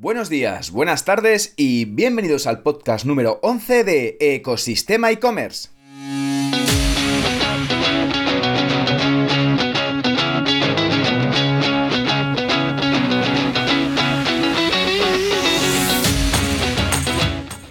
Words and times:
Buenos 0.00 0.28
días, 0.28 0.70
buenas 0.70 1.04
tardes 1.04 1.54
y 1.56 1.84
bienvenidos 1.84 2.46
al 2.46 2.62
podcast 2.62 3.04
número 3.04 3.40
11 3.42 3.82
de 3.82 4.16
Ecosistema 4.20 5.10
e-commerce. 5.10 5.70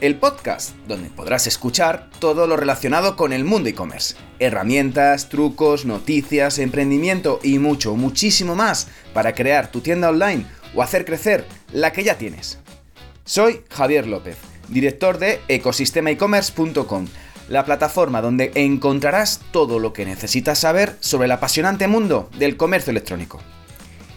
El 0.01 0.17
podcast 0.17 0.75
donde 0.85 1.09
podrás 1.09 1.47
escuchar 1.47 2.09
todo 2.19 2.45
lo 2.45 2.57
relacionado 2.57 3.15
con 3.15 3.31
el 3.31 3.45
mundo 3.45 3.69
e-commerce. 3.69 4.15
Herramientas, 4.39 5.29
trucos, 5.29 5.85
noticias, 5.85 6.59
emprendimiento 6.59 7.39
y 7.41 7.57
mucho, 7.57 7.95
muchísimo 7.95 8.53
más 8.53 8.89
para 9.13 9.33
crear 9.33 9.71
tu 9.71 9.79
tienda 9.79 10.09
online 10.09 10.45
o 10.75 10.83
hacer 10.83 11.05
crecer 11.05 11.45
la 11.71 11.91
que 11.91 12.03
ya 12.03 12.17
tienes. 12.17 12.59
Soy 13.25 13.61
Javier 13.69 14.07
López, 14.07 14.37
director 14.69 15.17
de 15.17 15.41
ecosistemaecommerce.com, 15.47 17.07
la 17.49 17.65
plataforma 17.65 18.21
donde 18.21 18.51
encontrarás 18.55 19.41
todo 19.51 19.79
lo 19.79 19.93
que 19.93 20.05
necesitas 20.05 20.59
saber 20.59 20.95
sobre 20.99 21.25
el 21.25 21.31
apasionante 21.31 21.87
mundo 21.87 22.29
del 22.37 22.57
comercio 22.57 22.91
electrónico. 22.91 23.39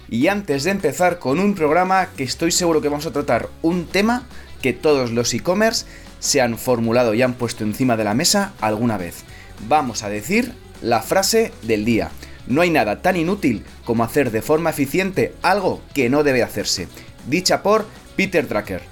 Y 0.08 0.26
antes 0.26 0.64
de 0.64 0.72
empezar 0.72 1.18
con 1.18 1.38
un 1.38 1.54
programa 1.54 2.08
que 2.16 2.24
estoy 2.24 2.50
seguro 2.50 2.80
que 2.80 2.88
vamos 2.88 3.06
a 3.06 3.12
tratar 3.12 3.48
un 3.62 3.86
tema 3.86 4.26
que 4.60 4.72
todos 4.72 5.12
los 5.12 5.32
e-commerce 5.34 5.86
se 6.18 6.40
han 6.40 6.58
formulado 6.58 7.14
y 7.14 7.22
han 7.22 7.34
puesto 7.34 7.64
encima 7.64 7.96
de 7.96 8.04
la 8.04 8.14
mesa 8.14 8.52
alguna 8.60 8.98
vez. 8.98 9.24
Vamos 9.68 10.02
a 10.02 10.08
decir 10.08 10.52
la 10.82 11.00
frase 11.00 11.52
del 11.62 11.84
día. 11.84 12.10
No 12.46 12.62
hay 12.62 12.70
nada 12.70 13.02
tan 13.02 13.16
inútil 13.16 13.64
como 13.84 14.02
hacer 14.02 14.30
de 14.30 14.42
forma 14.42 14.70
eficiente 14.70 15.34
algo 15.42 15.80
que 15.94 16.10
no 16.10 16.24
debe 16.24 16.42
hacerse. 16.42 16.88
Dicha 17.26 17.62
por 17.62 17.86
Peter 18.16 18.46
Drucker. 18.46 18.82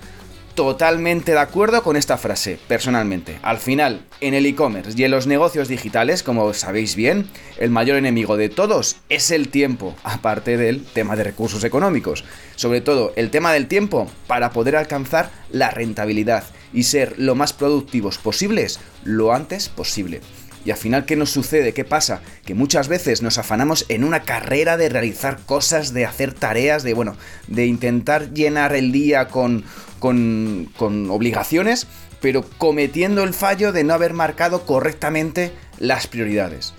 Totalmente 0.54 1.30
de 1.30 1.38
acuerdo 1.38 1.84
con 1.84 1.96
esta 1.96 2.18
frase, 2.18 2.58
personalmente. 2.66 3.38
Al 3.42 3.58
final, 3.58 4.04
en 4.20 4.34
el 4.34 4.44
e-commerce 4.44 4.94
y 4.96 5.04
en 5.04 5.12
los 5.12 5.28
negocios 5.28 5.68
digitales, 5.68 6.24
como 6.24 6.52
sabéis 6.52 6.96
bien, 6.96 7.28
el 7.58 7.70
mayor 7.70 7.96
enemigo 7.96 8.36
de 8.36 8.48
todos 8.48 8.96
es 9.08 9.30
el 9.30 9.50
tiempo, 9.50 9.94
aparte 10.02 10.56
del 10.56 10.84
tema 10.84 11.14
de 11.14 11.22
recursos 11.22 11.62
económicos. 11.62 12.24
Sobre 12.56 12.80
todo, 12.80 13.12
el 13.14 13.30
tema 13.30 13.52
del 13.52 13.68
tiempo 13.68 14.10
para 14.26 14.50
poder 14.50 14.74
alcanzar 14.74 15.30
la 15.52 15.70
rentabilidad 15.70 16.42
y 16.72 16.82
ser 16.82 17.14
lo 17.18 17.36
más 17.36 17.52
productivos 17.52 18.18
posibles 18.18 18.80
lo 19.04 19.32
antes 19.32 19.68
posible. 19.68 20.20
Y 20.64 20.70
al 20.70 20.76
final, 20.76 21.04
¿qué 21.04 21.16
nos 21.16 21.30
sucede? 21.30 21.72
¿Qué 21.72 21.84
pasa? 21.84 22.20
Que 22.44 22.54
muchas 22.54 22.88
veces 22.88 23.22
nos 23.22 23.38
afanamos 23.38 23.86
en 23.88 24.04
una 24.04 24.22
carrera 24.22 24.76
de 24.76 24.88
realizar 24.88 25.38
cosas, 25.46 25.94
de 25.94 26.04
hacer 26.04 26.34
tareas, 26.34 26.82
de, 26.82 26.94
bueno, 26.94 27.16
de 27.46 27.66
intentar 27.66 28.34
llenar 28.34 28.74
el 28.74 28.92
día 28.92 29.28
con, 29.28 29.64
con, 29.98 30.70
con 30.76 31.10
obligaciones, 31.10 31.86
pero 32.20 32.44
cometiendo 32.58 33.22
el 33.22 33.34
fallo 33.34 33.72
de 33.72 33.84
no 33.84 33.94
haber 33.94 34.12
marcado 34.12 34.66
correctamente 34.66 35.52
las 35.78 36.06
prioridades. 36.06 36.74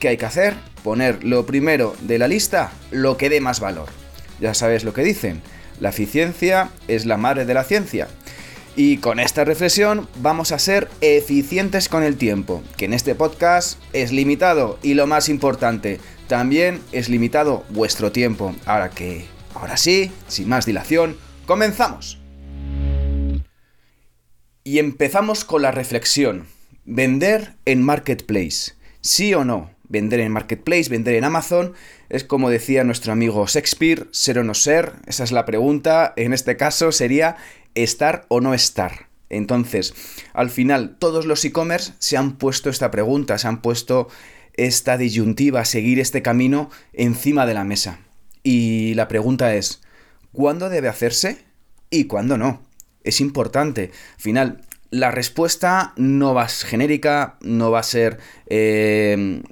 ¿Qué 0.00 0.08
hay 0.08 0.16
que 0.16 0.26
hacer? 0.26 0.54
Poner 0.82 1.24
lo 1.24 1.44
primero 1.44 1.94
de 2.00 2.18
la 2.18 2.28
lista, 2.28 2.72
lo 2.90 3.16
que 3.16 3.28
dé 3.28 3.40
más 3.40 3.60
valor. 3.60 3.88
Ya 4.40 4.54
sabes 4.54 4.84
lo 4.84 4.92
que 4.92 5.02
dicen, 5.02 5.42
la 5.80 5.90
eficiencia 5.90 6.70
es 6.86 7.06
la 7.06 7.16
madre 7.16 7.44
de 7.44 7.54
la 7.54 7.64
ciencia. 7.64 8.08
Y 8.80 8.98
con 8.98 9.18
esta 9.18 9.44
reflexión 9.44 10.06
vamos 10.22 10.52
a 10.52 10.60
ser 10.60 10.88
eficientes 11.00 11.88
con 11.88 12.04
el 12.04 12.16
tiempo, 12.16 12.62
que 12.76 12.84
en 12.84 12.92
este 12.92 13.16
podcast 13.16 13.80
es 13.92 14.12
limitado 14.12 14.78
y 14.84 14.94
lo 14.94 15.08
más 15.08 15.28
importante, 15.28 15.98
también 16.28 16.80
es 16.92 17.08
limitado 17.08 17.64
vuestro 17.70 18.12
tiempo. 18.12 18.54
Ahora 18.66 18.90
que, 18.90 19.24
ahora 19.52 19.76
sí, 19.76 20.12
sin 20.28 20.48
más 20.48 20.64
dilación, 20.64 21.16
comenzamos. 21.44 22.20
Y 24.62 24.78
empezamos 24.78 25.44
con 25.44 25.62
la 25.62 25.72
reflexión. 25.72 26.46
Vender 26.84 27.56
en 27.64 27.82
Marketplace. 27.82 28.74
¿Sí 29.00 29.34
o 29.34 29.44
no? 29.44 29.72
Vender 29.88 30.20
en 30.20 30.30
Marketplace, 30.30 30.88
vender 30.88 31.16
en 31.16 31.24
Amazon, 31.24 31.72
es 32.10 32.22
como 32.22 32.50
decía 32.50 32.84
nuestro 32.84 33.12
amigo 33.12 33.46
Shakespeare, 33.46 34.06
ser 34.12 34.38
o 34.38 34.44
no 34.44 34.52
ser, 34.52 34.92
esa 35.06 35.24
es 35.24 35.32
la 35.32 35.46
pregunta, 35.46 36.12
en 36.16 36.34
este 36.34 36.58
caso 36.58 36.92
sería 36.92 37.36
estar 37.82 38.26
o 38.28 38.40
no 38.40 38.54
estar. 38.54 39.08
Entonces, 39.30 39.94
al 40.32 40.50
final, 40.50 40.96
todos 40.98 41.26
los 41.26 41.44
e-commerce 41.44 41.92
se 41.98 42.16
han 42.16 42.36
puesto 42.36 42.70
esta 42.70 42.90
pregunta, 42.90 43.38
se 43.38 43.48
han 43.48 43.60
puesto 43.60 44.08
esta 44.54 44.96
disyuntiva, 44.96 45.64
seguir 45.64 46.00
este 46.00 46.22
camino 46.22 46.70
encima 46.92 47.46
de 47.46 47.54
la 47.54 47.64
mesa. 47.64 48.00
Y 48.42 48.94
la 48.94 49.08
pregunta 49.08 49.54
es, 49.54 49.82
¿cuándo 50.32 50.68
debe 50.68 50.88
hacerse 50.88 51.44
y 51.90 52.04
cuándo 52.04 52.38
no? 52.38 52.62
Es 53.04 53.20
importante. 53.20 53.90
Al 54.16 54.20
final, 54.20 54.60
la 54.90 55.10
respuesta 55.10 55.92
no 55.96 56.34
va 56.34 56.44
a 56.44 56.48
ser 56.48 56.70
genérica, 56.70 57.36
no 57.40 57.70
va 57.70 57.80
a 57.80 57.84
ser, 57.84 58.18
eh, 58.46 59.42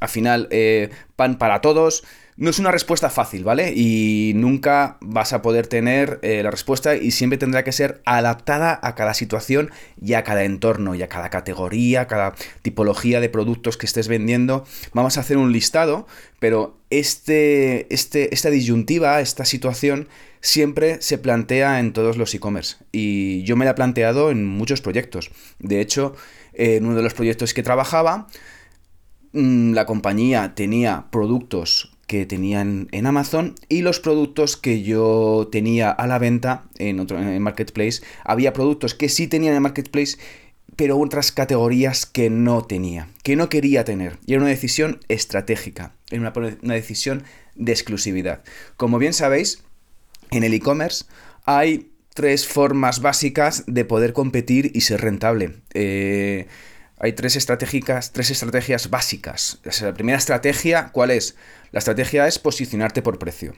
al 0.00 0.08
final, 0.08 0.48
eh, 0.50 0.90
pan 1.16 1.38
para 1.38 1.60
todos 1.60 2.04
no 2.36 2.50
es 2.50 2.58
una 2.58 2.72
respuesta 2.72 3.10
fácil, 3.10 3.44
¿vale? 3.44 3.72
Y 3.76 4.32
nunca 4.34 4.98
vas 5.00 5.32
a 5.32 5.40
poder 5.40 5.68
tener 5.68 6.18
eh, 6.22 6.42
la 6.42 6.50
respuesta 6.50 6.96
y 6.96 7.12
siempre 7.12 7.38
tendrá 7.38 7.62
que 7.62 7.70
ser 7.70 8.02
adaptada 8.04 8.78
a 8.82 8.94
cada 8.96 9.14
situación 9.14 9.70
y 10.00 10.14
a 10.14 10.24
cada 10.24 10.44
entorno 10.44 10.96
y 10.96 11.02
a 11.02 11.08
cada 11.08 11.30
categoría, 11.30 12.02
a 12.02 12.06
cada 12.08 12.34
tipología 12.62 13.20
de 13.20 13.28
productos 13.28 13.76
que 13.76 13.86
estés 13.86 14.08
vendiendo. 14.08 14.64
Vamos 14.92 15.16
a 15.16 15.20
hacer 15.20 15.36
un 15.36 15.52
listado, 15.52 16.08
pero 16.40 16.76
este, 16.90 17.92
este, 17.94 18.34
esta 18.34 18.50
disyuntiva, 18.50 19.20
esta 19.20 19.44
situación, 19.44 20.08
siempre 20.40 21.00
se 21.00 21.18
plantea 21.18 21.78
en 21.78 21.92
todos 21.92 22.16
los 22.16 22.34
e-commerce. 22.34 22.76
Y 22.90 23.44
yo 23.44 23.54
me 23.54 23.64
la 23.64 23.72
he 23.72 23.74
planteado 23.74 24.32
en 24.32 24.44
muchos 24.44 24.80
proyectos. 24.80 25.30
De 25.60 25.80
hecho, 25.80 26.16
en 26.52 26.84
uno 26.84 26.96
de 26.96 27.02
los 27.02 27.14
proyectos 27.14 27.54
que 27.54 27.62
trabajaba, 27.62 28.26
la 29.34 29.84
compañía 29.84 30.54
tenía 30.54 31.06
productos 31.10 31.90
que 32.06 32.26
tenían 32.26 32.88
en 32.92 33.06
Amazon 33.06 33.56
y 33.68 33.82
los 33.82 33.98
productos 33.98 34.56
que 34.56 34.82
yo 34.82 35.48
tenía 35.50 35.90
a 35.90 36.06
la 36.06 36.18
venta 36.18 36.64
en 36.78 37.00
otro 37.00 37.18
en 37.18 37.42
Marketplace. 37.42 38.02
Había 38.24 38.52
productos 38.52 38.94
que 38.94 39.08
sí 39.08 39.26
tenían 39.26 39.54
en 39.54 39.62
Marketplace, 39.62 40.18
pero 40.76 40.98
otras 40.98 41.32
categorías 41.32 42.06
que 42.06 42.30
no 42.30 42.62
tenía, 42.62 43.08
que 43.22 43.36
no 43.36 43.48
quería 43.48 43.84
tener. 43.84 44.18
Y 44.26 44.34
era 44.34 44.42
una 44.42 44.50
decisión 44.50 45.00
estratégica, 45.08 45.92
era 46.10 46.20
una, 46.20 46.56
una 46.62 46.74
decisión 46.74 47.24
de 47.56 47.72
exclusividad. 47.72 48.44
Como 48.76 48.98
bien 48.98 49.14
sabéis, 49.14 49.64
en 50.30 50.44
el 50.44 50.54
e-commerce 50.54 51.06
hay 51.44 51.90
tres 52.14 52.46
formas 52.46 53.00
básicas 53.00 53.64
de 53.66 53.84
poder 53.84 54.12
competir 54.12 54.70
y 54.74 54.82
ser 54.82 55.00
rentable. 55.00 55.56
Eh, 55.74 56.46
hay 57.04 57.12
tres 57.12 57.36
estratégicas, 57.36 58.12
tres 58.12 58.30
estrategias 58.30 58.88
básicas. 58.88 59.58
La 59.82 59.92
primera 59.92 60.16
estrategia, 60.16 60.88
¿cuál 60.90 61.10
es? 61.10 61.36
La 61.70 61.80
estrategia 61.80 62.26
es 62.26 62.38
posicionarte 62.38 63.02
por 63.02 63.18
precio. 63.18 63.52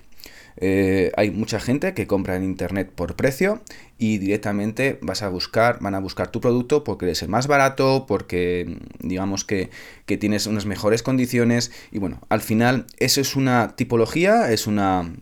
Eh, 0.57 1.13
hay 1.17 1.31
mucha 1.31 1.61
gente 1.61 1.95
que 1.95 2.09
compra 2.09 2.35
en 2.35 2.43
internet 2.43 2.91
por 2.93 3.15
precio 3.15 3.63
y 3.99 4.19
directamente 4.19 4.99
vas 5.01 5.23
a 5.23 5.29
buscar, 5.29 5.79
van 5.81 5.95
a 5.95 6.01
buscar 6.01 6.33
tu 6.33 6.41
producto 6.41 6.83
porque 6.83 7.09
es 7.09 7.23
el 7.23 7.29
más 7.29 7.47
barato, 7.47 8.07
porque 8.09 8.81
digamos 8.99 9.45
que, 9.45 9.71
tienes 10.07 10.49
unas 10.49 10.67
mejores 10.67 11.05
condiciones 11.05 11.71
y 11.93 12.01
bueno, 12.01 12.23
al 12.29 12.41
final 12.41 12.87
eso 12.99 13.21
es 13.21 13.37
una 13.37 13.77
tipología, 13.77 14.51
es 14.51 14.67
una, 14.67 15.15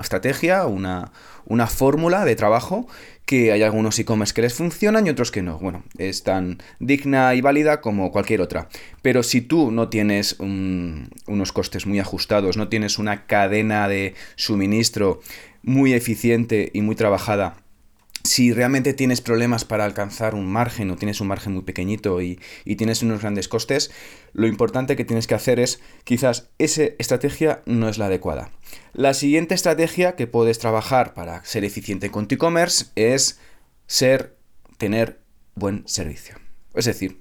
estrategia, 0.00 0.64
una 0.64 1.66
fórmula 1.66 2.24
de 2.24 2.36
trabajo 2.36 2.88
que 3.30 3.52
hay 3.52 3.62
algunos 3.62 3.96
e-commerce 4.00 4.34
que 4.34 4.42
les 4.42 4.54
funcionan 4.54 5.06
y 5.06 5.10
otros 5.10 5.30
que 5.30 5.40
no. 5.40 5.56
Bueno, 5.60 5.84
es 5.98 6.24
tan 6.24 6.58
digna 6.80 7.32
y 7.36 7.40
válida 7.40 7.80
como 7.80 8.10
cualquier 8.10 8.40
otra. 8.40 8.68
Pero 9.02 9.22
si 9.22 9.40
tú 9.40 9.70
no 9.70 9.88
tienes 9.88 10.34
unos 10.40 11.52
costes 11.52 11.86
muy 11.86 12.00
ajustados, 12.00 12.56
no 12.56 12.66
tienes 12.66 12.98
una 12.98 13.26
cadena 13.26 13.86
de 13.86 14.14
suministro 14.34 15.20
muy 15.62 15.92
eficiente 15.92 16.72
y 16.74 16.80
muy 16.80 16.96
trabajada, 16.96 17.54
si 18.22 18.52
realmente 18.52 18.94
tienes 18.94 19.20
problemas 19.20 19.64
para 19.64 19.84
alcanzar 19.84 20.34
un 20.34 20.46
margen 20.46 20.90
o 20.90 20.96
tienes 20.96 21.20
un 21.20 21.28
margen 21.28 21.54
muy 21.54 21.62
pequeñito 21.62 22.20
y, 22.20 22.38
tienes 22.76 23.02
unos 23.02 23.20
grandes 23.20 23.48
costes, 23.48 23.90
lo 24.32 24.46
importante 24.46 24.96
que 24.96 25.04
tienes 25.04 25.26
que 25.26 25.34
hacer 25.34 25.58
es 25.60 25.80
quizás 26.04 26.50
esa 26.58 26.84
estrategia 26.98 27.62
no 27.66 27.88
es 27.88 27.98
la 27.98 28.06
adecuada. 28.06 28.50
La 28.92 29.14
siguiente 29.14 29.54
estrategia 29.54 30.16
que 30.16 30.26
puedes 30.26 30.58
trabajar 30.58 31.14
para 31.14 31.44
ser 31.44 31.64
eficiente 31.64 32.10
con 32.10 32.28
tu 32.28 32.36
e-commerce 32.36 32.86
es 32.94 33.38
ser, 33.86 34.36
tener 34.78 35.20
buen 35.54 35.86
servicio. 35.86 36.36
Es 36.74 36.84
decir, 36.84 37.20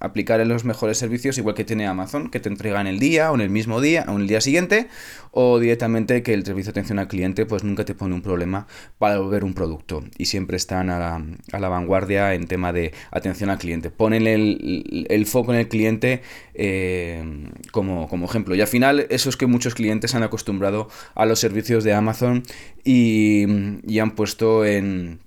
aplicar 0.00 0.44
los 0.46 0.64
mejores 0.64 0.98
servicios, 0.98 1.38
igual 1.38 1.54
que 1.54 1.64
tiene 1.64 1.86
Amazon, 1.86 2.30
que 2.30 2.40
te 2.40 2.48
entrega 2.48 2.80
en 2.80 2.86
el 2.86 2.98
día 2.98 3.30
o 3.32 3.34
en 3.34 3.40
el 3.40 3.50
mismo 3.50 3.80
día 3.80 4.04
o 4.08 4.12
en 4.12 4.22
el 4.22 4.28
día 4.28 4.40
siguiente, 4.40 4.88
o 5.32 5.58
directamente 5.58 6.22
que 6.22 6.34
el 6.34 6.44
servicio 6.44 6.72
de 6.72 6.80
atención 6.80 6.98
al 6.98 7.08
cliente 7.08 7.46
pues 7.46 7.64
nunca 7.64 7.84
te 7.84 7.94
pone 7.94 8.14
un 8.14 8.22
problema 8.22 8.66
para 8.98 9.14
devolver 9.14 9.44
un 9.44 9.54
producto 9.54 10.04
y 10.16 10.26
siempre 10.26 10.56
están 10.56 10.90
a 10.90 10.98
la, 10.98 11.24
a 11.52 11.58
la 11.58 11.68
vanguardia 11.68 12.34
en 12.34 12.46
tema 12.46 12.72
de 12.72 12.92
atención 13.10 13.50
al 13.50 13.58
cliente. 13.58 13.90
Ponen 13.90 14.26
el, 14.26 15.06
el 15.08 15.26
foco 15.26 15.52
en 15.52 15.60
el 15.60 15.68
cliente 15.68 16.22
eh, 16.54 17.50
como, 17.72 18.08
como 18.08 18.26
ejemplo. 18.26 18.54
Y 18.54 18.60
al 18.60 18.66
final 18.66 19.06
eso 19.10 19.28
es 19.28 19.36
que 19.36 19.46
muchos 19.46 19.74
clientes 19.74 20.14
han 20.14 20.22
acostumbrado 20.22 20.88
a 21.14 21.26
los 21.26 21.38
servicios 21.38 21.84
de 21.84 21.94
Amazon 21.94 22.42
y, 22.84 23.46
y 23.86 23.98
han 23.98 24.12
puesto 24.12 24.64
en 24.64 25.20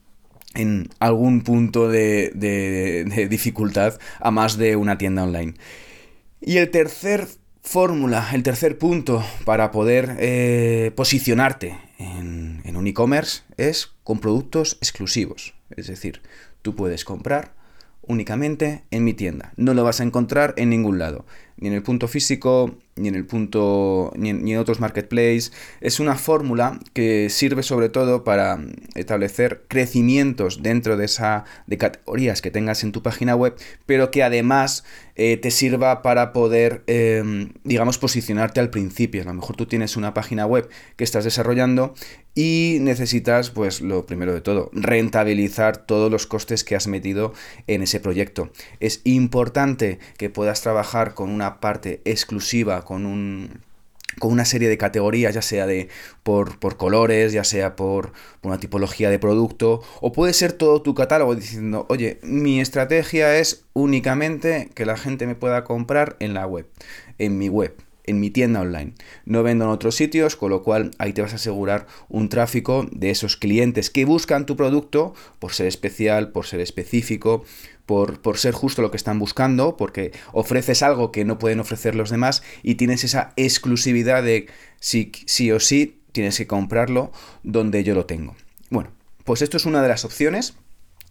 en 0.56 0.90
algún 1.00 1.42
punto 1.42 1.90
de, 1.90 2.32
de, 2.34 3.28
dificultad 3.28 4.00
a 4.20 4.32
más 4.32 4.58
de 4.58 4.76
una 4.76 4.98
tienda 4.98 5.24
online. 5.24 5.54
Y 6.42 6.58
el 6.58 6.70
tercer 6.72 7.28
fórmula, 7.62 8.28
el 8.34 8.44
tercer 8.44 8.78
punto 8.78 9.24
para 9.46 9.72
poder 9.72 10.18
eh, 10.20 10.92
posicionarte 10.96 11.78
en, 12.00 12.62
en 12.66 12.76
un 12.76 12.88
e-commerce 12.88 13.44
es 13.58 13.92
con 14.04 14.20
productos 14.20 14.78
exclusivos. 14.82 15.54
Es 15.70 15.88
decir, 15.88 16.22
tú 16.62 16.76
puedes 16.76 17.06
comprar 17.06 17.54
únicamente 18.02 18.84
en 18.92 19.04
mi 19.04 19.14
tienda. 19.14 19.54
No 19.58 19.74
lo 19.74 19.84
vas 19.84 20.02
a 20.02 20.04
encontrar 20.04 20.54
en 20.58 20.70
ningún 20.70 21.00
lado, 21.00 21.26
ni 21.62 21.68
en 21.68 21.76
el 21.76 21.84
punto 21.84 22.08
físico, 22.08 22.76
ni 22.96 23.08
en 23.08 23.16
el 23.16 23.26
punto 23.26 24.12
ni 24.18 24.30
en, 24.30 24.58
otros 24.58 24.80
marketplaces. 24.80 25.54
Es 25.80 26.00
una 26.00 26.16
fórmula 26.16 26.80
que 26.94 27.30
sirve 27.30 27.64
sobre 27.64 27.90
todo 27.90 28.24
para 28.24 28.60
establecer 28.96 29.64
crecimientos 29.68 30.62
dentro 30.62 30.98
de 30.98 31.06
esa 31.06 31.46
de 31.68 31.78
categorías 31.78 32.42
que 32.42 32.52
tengas 32.52 32.84
en 32.84 32.92
tu 32.92 33.02
página 33.02 33.36
web, 33.36 33.56
pero 33.86 34.12
que 34.12 34.24
además 34.24 34.84
eh, 35.16 35.38
te 35.38 35.52
sirva 35.52 36.02
para 36.02 36.34
poder, 36.34 36.84
em, 36.88 37.50
digamos, 37.64 37.98
posicionarte 37.98 38.60
al 38.60 38.70
principio. 38.72 39.22
A 39.22 39.26
lo 39.26 39.34
mejor 39.34 39.56
tú 39.56 39.68
tienes 39.68 39.96
una 39.98 40.14
página 40.14 40.46
web 40.46 40.68
que 40.96 41.04
estás 41.04 41.24
desarrollando 41.24 41.94
y 42.34 42.78
necesitas, 42.82 43.50
pues, 43.50 43.82
lo 43.82 44.06
primero 44.06 44.34
de 44.34 44.42
todo, 44.42 44.70
rentabilizar 44.74 45.78
todos 45.78 46.10
los 46.10 46.28
costes 46.28 46.64
que 46.64 46.76
has 46.76 46.88
metido 46.88 47.34
en 47.68 47.84
ese 47.84 48.00
proyecto. 48.00 48.52
Es 48.80 49.02
importante 49.04 50.00
que 50.18 50.30
puedas 50.30 50.62
trabajar 50.62 51.14
con 51.14 51.30
una 51.30 51.51
parte 51.60 52.02
exclusiva, 52.06 52.84
con 52.84 53.06
un 53.06 53.62
con 54.20 54.32
una 54.32 54.46
serie 54.46 54.68
de 54.68 54.78
categorías, 54.78 55.34
ya 55.34 55.42
sea 55.42 55.66
de 55.66 55.88
por, 56.24 56.60
por 56.60 56.78
colores, 56.78 57.32
ya 57.32 57.44
sea 57.44 57.76
por, 57.76 58.12
por, 58.42 58.52
una 58.52 58.60
tipología 58.60 59.10
de 59.10 59.20
producto, 59.20 59.82
o 60.02 60.12
puede 60.12 60.34
ser 60.34 60.54
todo 60.54 60.82
tu 60.82 60.94
catálogo 60.94 61.34
diciendo, 61.34 61.86
oye, 61.90 62.20
mi 62.22 62.60
estrategia 62.60 63.38
es 63.38 63.64
únicamente 63.74 64.70
que 64.74 64.86
la 64.86 64.98
gente 64.98 65.28
me 65.28 65.36
pueda 65.36 65.64
comprar 65.64 66.18
en 66.20 66.34
la 66.34 66.46
web, 66.46 66.68
en 67.20 67.38
mi 67.38 67.48
web 67.48 67.74
en 68.04 68.20
mi 68.20 68.30
tienda 68.30 68.62
online. 68.62 68.94
No 69.26 69.44
vendo 69.44 69.66
en 69.66 69.72
otros 69.72 69.96
sitios, 69.96 70.36
con 70.36 70.50
lo 70.50 70.64
cual 70.64 70.92
ahí 70.98 71.14
te 71.14 71.22
vas 71.22 71.34
a 71.34 71.36
asegurar 71.36 71.88
un 72.10 72.30
tráfico 72.30 72.88
de 72.92 73.10
esos 73.10 73.38
clientes 73.38 73.90
que 73.90 74.06
buscan 74.06 74.46
tu 74.46 74.56
producto 74.56 75.14
por 75.40 75.54
ser 75.54 75.68
especial, 75.68 76.32
por 76.32 76.46
ser 76.46 76.60
específico, 76.60 77.46
por, 77.92 78.38
ser 78.38 78.54
justo 78.54 78.82
lo 78.82 78.90
que 78.90 78.96
están 78.96 79.20
buscando, 79.20 79.76
porque 79.76 80.14
ofreces 80.32 80.82
algo 80.82 81.12
que 81.12 81.26
no 81.26 81.38
pueden 81.38 81.60
ofrecer 81.60 81.94
los 81.94 82.10
demás 82.10 82.42
y 82.64 82.76
tienes 82.76 83.04
esa 83.04 83.34
exclusividad 83.36 84.24
de 84.24 84.48
sí, 84.80 85.12
sí 85.26 85.52
o 85.52 85.60
sí 85.60 86.00
tienes 86.14 86.38
que 86.38 86.48
comprarlo 86.48 87.12
donde 87.44 87.84
yo 87.84 87.94
lo 87.94 88.06
tengo. 88.06 88.36
Bueno, 88.70 88.92
pues 89.26 89.42
esto 89.42 89.58
es 89.58 89.66
una 89.66 89.82
de 89.82 89.90
las 89.90 90.06
opciones 90.06 90.54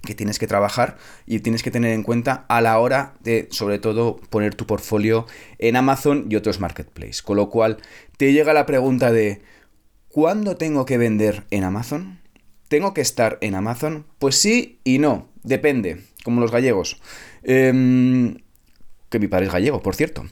que 0.06 0.15
tienes 0.15 0.38
que 0.38 0.47
trabajar 0.47 0.97
y 1.27 1.41
tienes 1.41 1.62
que 1.62 1.71
tener 1.71 1.93
en 1.93 2.03
cuenta 2.03 2.47
a 2.49 2.62
la 2.62 2.79
hora 2.79 3.12
de, 3.21 3.49
sobre 3.50 3.79
todo, 3.79 4.17
poner 4.31 4.55
tu 4.55 4.67
portfolio 4.67 5.26
en 5.59 5.76
Amazon 5.76 6.29
y 6.31 6.37
otros 6.37 6.61
marketplaces. 6.61 7.21
Con 7.21 7.37
lo 7.37 7.50
cual, 7.50 7.76
te 8.17 8.33
llega 8.33 8.55
la 8.55 8.65
pregunta 8.65 9.12
de, 9.12 9.43
¿cuándo 10.09 10.56
tengo 10.56 10.87
que 10.87 10.97
vender 10.97 11.44
en 11.50 11.65
Amazon? 11.65 12.21
¿Tengo 12.69 12.94
que 12.94 13.03
estar 13.03 13.37
en 13.43 13.55
Amazon? 13.55 14.06
Pues 14.19 14.37
sí 14.37 14.81
y 14.83 14.99
no, 14.99 15.29
depende, 15.43 16.05
como 16.25 16.40
los 16.40 16.50
gallegos. 16.50 17.00
Em, 17.43 18.37
que 19.08 19.19
mi 19.19 19.28
padre 19.28 19.46
es 19.46 19.52
gallego, 19.52 19.82
por 19.82 19.94
cierto. 19.94 20.25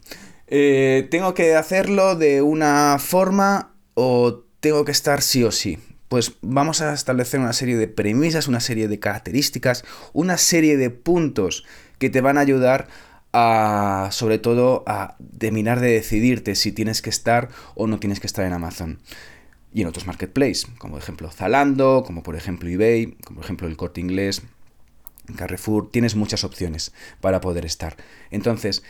Eh, 0.47 1.09
¿Tengo 1.11 1.35
que 1.35 1.55
hacerlo 1.55 2.17
de 2.17 2.43
una 2.43 2.99
forma 2.99 3.75
o 3.95 4.45
tengo 4.61 4.85
que 4.85 4.93
estar 4.93 5.23
sí 5.23 5.45
o 5.45 5.53
sí? 5.53 5.79
pues 6.09 6.37
vamos 6.41 6.81
a 6.81 6.95
establecer 6.95 7.39
una 7.39 7.53
serie 7.53 7.77
de 7.77 7.87
premisas, 7.87 8.49
una 8.49 8.61
serie 8.61 8.89
de 8.89 8.99
características, 8.99 9.85
una 10.13 10.39
serie 10.39 10.77
de 10.77 10.91
puntos 10.91 11.65
que 11.99 12.11
te 12.11 12.21
van 12.21 12.39
a 12.39 12.41
ayudar 12.41 12.89
a, 13.33 14.09
sobre 14.11 14.39
todo, 14.39 14.85
a 14.87 15.17
terminar 15.39 15.81
de 15.81 15.93
decidirte 15.93 16.55
si 16.55 16.73
tienes 16.73 17.03
que 17.03 17.11
estar 17.11 17.51
o 17.75 17.87
no 17.87 17.99
tienes 17.99 18.21
que 18.21 18.27
estar 18.27 18.47
en 18.47 18.55
Amazon. 18.55 18.99
Y 19.73 19.83
en 19.83 19.89
otros 19.89 20.07
marketplaces, 20.07 20.67
como 20.79 20.95
por 20.95 21.03
ejemplo 21.03 21.31
Zalando, 21.31 22.03
como 22.07 22.23
por 22.23 22.37
ejemplo 22.37 22.71
eBay, 22.71 23.19
como 23.25 23.37
por 23.37 23.45
ejemplo 23.45 23.69
el 23.69 23.77
Corte 23.77 24.01
Inglés, 24.01 24.43
Carrefour, 25.37 25.91
tienes 25.91 26.15
muchas 26.15 26.45
opciones 26.45 26.93
para 27.21 27.41
poder 27.41 27.65
estar. 27.65 27.97
Entonces, 28.31 28.83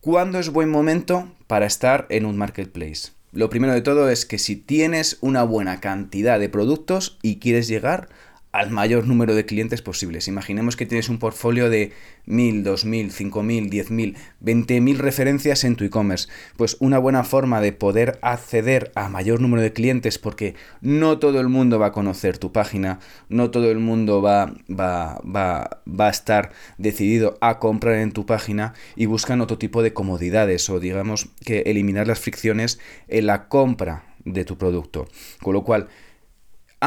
¿cuándo 0.00 0.38
es 0.38 0.50
buen 0.50 0.70
momento 0.70 1.32
para 1.46 1.66
estar 1.66 2.06
en 2.08 2.26
un 2.26 2.36
marketplace? 2.36 3.10
Lo 3.32 3.50
primero 3.50 3.72
de 3.72 3.82
todo 3.82 4.10
es 4.10 4.26
que 4.26 4.38
si 4.38 4.54
tienes 4.54 5.18
una 5.20 5.42
buena 5.42 5.80
cantidad 5.80 6.38
de 6.38 6.48
productos 6.48 7.18
y 7.20 7.40
quieres 7.40 7.66
llegar 7.66 8.08
al 8.54 8.70
mayor 8.70 9.08
número 9.08 9.34
de 9.34 9.46
clientes 9.46 9.82
posibles. 9.82 10.28
Imaginemos 10.28 10.76
que 10.76 10.86
tienes 10.86 11.08
un 11.08 11.18
portfolio 11.18 11.68
de 11.70 11.90
1000, 12.26 12.62
2000, 12.62 13.10
5000, 13.10 13.68
10000, 13.68 14.16
20000 14.38 14.98
referencias 15.00 15.64
en 15.64 15.74
tu 15.74 15.82
e-commerce. 15.82 16.28
Pues 16.56 16.76
una 16.78 17.00
buena 17.00 17.24
forma 17.24 17.60
de 17.60 17.72
poder 17.72 18.16
acceder 18.22 18.92
a 18.94 19.08
mayor 19.08 19.40
número 19.40 19.60
de 19.60 19.72
clientes, 19.72 20.18
porque 20.18 20.54
no 20.80 21.18
todo 21.18 21.40
el 21.40 21.48
mundo 21.48 21.80
va 21.80 21.86
a 21.86 21.92
conocer 21.92 22.38
tu 22.38 22.52
página, 22.52 23.00
no 23.28 23.50
todo 23.50 23.72
el 23.72 23.80
mundo 23.80 24.22
va, 24.22 24.54
va, 24.70 25.20
va, 25.24 25.82
va 25.88 26.06
a 26.06 26.10
estar 26.10 26.52
decidido 26.78 27.36
a 27.40 27.58
comprar 27.58 27.96
en 27.96 28.12
tu 28.12 28.24
página 28.24 28.74
y 28.94 29.06
buscan 29.06 29.40
otro 29.40 29.58
tipo 29.58 29.82
de 29.82 29.92
comodidades 29.92 30.70
o 30.70 30.78
digamos 30.78 31.26
que 31.44 31.64
eliminar 31.66 32.06
las 32.06 32.20
fricciones 32.20 32.78
en 33.08 33.26
la 33.26 33.48
compra 33.48 34.04
de 34.24 34.44
tu 34.44 34.56
producto. 34.56 35.08
Con 35.42 35.54
lo 35.54 35.64
cual, 35.64 35.88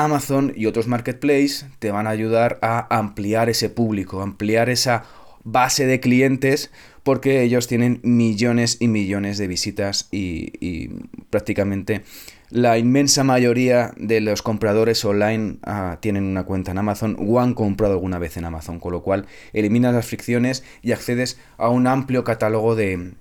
Amazon 0.03 0.53
y 0.55 0.67
otros 0.67 0.87
marketplaces 0.87 1.65
te 1.79 1.91
van 1.91 2.07
a 2.07 2.11
ayudar 2.11 2.59
a 2.61 2.95
ampliar 2.95 3.49
ese 3.49 3.69
público, 3.69 4.21
ampliar 4.21 4.69
esa 4.69 5.03
base 5.43 5.85
de 5.85 5.99
clientes 5.99 6.71
porque 7.03 7.41
ellos 7.41 7.67
tienen 7.67 7.99
millones 8.03 8.77
y 8.79 8.89
millones 8.89 9.37
de 9.37 9.47
visitas 9.47 10.09
y, 10.11 10.89
prácticamente 11.29 12.03
la 12.49 12.77
inmensa 12.77 13.23
mayoría 13.23 13.91
de 13.97 14.21
los 14.21 14.41
compradores 14.41 15.03
online 15.03 15.57
ah, 15.63 15.97
tienen 15.99 16.25
una 16.25 16.43
cuenta 16.43 16.71
en 16.71 16.77
Amazon 16.77 17.17
o 17.19 17.39
han 17.39 17.53
comprado 17.53 17.93
alguna 17.93 18.19
vez 18.19 18.37
en 18.37 18.45
Amazon, 18.45 18.79
con 18.79 18.93
lo 18.93 19.03
cual 19.03 19.25
eliminas 19.51 19.93
las 19.93 20.05
fricciones 20.05 20.63
y 20.81 20.91
accedes 20.91 21.39
a 21.57 21.69
un 21.69 21.87
amplio 21.87 22.23
catálogo 22.23 22.75
de, 22.75 23.13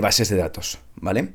bases 0.00 0.28
de 0.28 0.36
datos, 0.36 0.78
¿vale? 0.96 1.32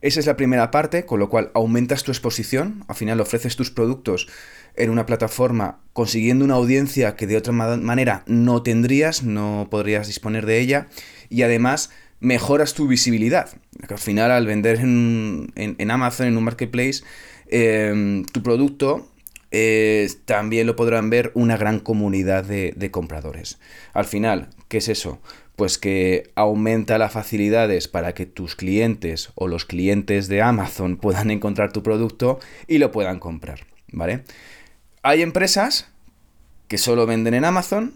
Esa 0.00 0.20
es 0.20 0.26
la 0.26 0.36
primera 0.36 0.70
parte, 0.70 1.04
con 1.06 1.18
lo 1.18 1.28
cual 1.28 1.50
aumentas 1.54 2.04
tu 2.04 2.12
exposición, 2.12 2.84
al 2.86 2.94
final 2.94 3.20
ofreces 3.20 3.56
tus 3.56 3.70
productos 3.70 4.28
en 4.76 4.90
una 4.90 5.06
plataforma 5.06 5.80
consiguiendo 5.92 6.44
una 6.44 6.54
audiencia 6.54 7.16
que 7.16 7.26
de 7.26 7.36
otra 7.36 7.52
manera 7.52 8.22
no 8.26 8.62
tendrías, 8.62 9.24
no 9.24 9.66
podrías 9.70 10.06
disponer 10.06 10.46
de 10.46 10.60
ella, 10.60 10.88
y 11.28 11.42
además 11.42 11.90
mejoras 12.20 12.74
tu 12.74 12.86
visibilidad. 12.86 13.50
Al 13.88 13.98
final 13.98 14.30
al 14.30 14.46
vender 14.46 14.78
en, 14.78 15.90
Amazon, 15.90 16.28
en 16.28 16.36
un 16.36 16.44
marketplace, 16.44 17.02
em, 17.48 18.24
tu 18.24 18.42
producto 18.42 19.08
eh, 19.50 20.08
también 20.26 20.66
lo 20.66 20.76
podrán 20.76 21.10
ver 21.10 21.32
una 21.34 21.56
gran 21.56 21.80
comunidad 21.80 22.44
de 22.44 22.90
compradores. 22.92 23.58
Al 23.94 24.04
final, 24.04 24.50
¿qué 24.68 24.78
es 24.78 24.88
eso? 24.88 25.20
Pues 25.58 25.76
que 25.76 26.30
aumenta 26.36 26.98
las 26.98 27.10
facilidades 27.10 27.88
para 27.88 28.14
que 28.14 28.26
tus 28.26 28.54
clientes 28.54 29.30
o 29.34 29.48
los 29.48 29.64
clientes 29.64 30.28
de 30.28 30.40
Amazon 30.40 30.96
puedan 30.96 31.32
encontrar 31.32 31.72
tu 31.72 31.82
producto 31.82 32.38
y 32.68 32.78
lo 32.78 32.92
puedan 32.92 33.18
comprar, 33.18 33.66
¿vale? 33.90 34.22
Hay 35.02 35.20
empresas 35.20 35.88
que 36.68 36.78
solo 36.78 37.06
venden 37.06 37.34
en 37.34 37.44
Amazon, 37.44 37.92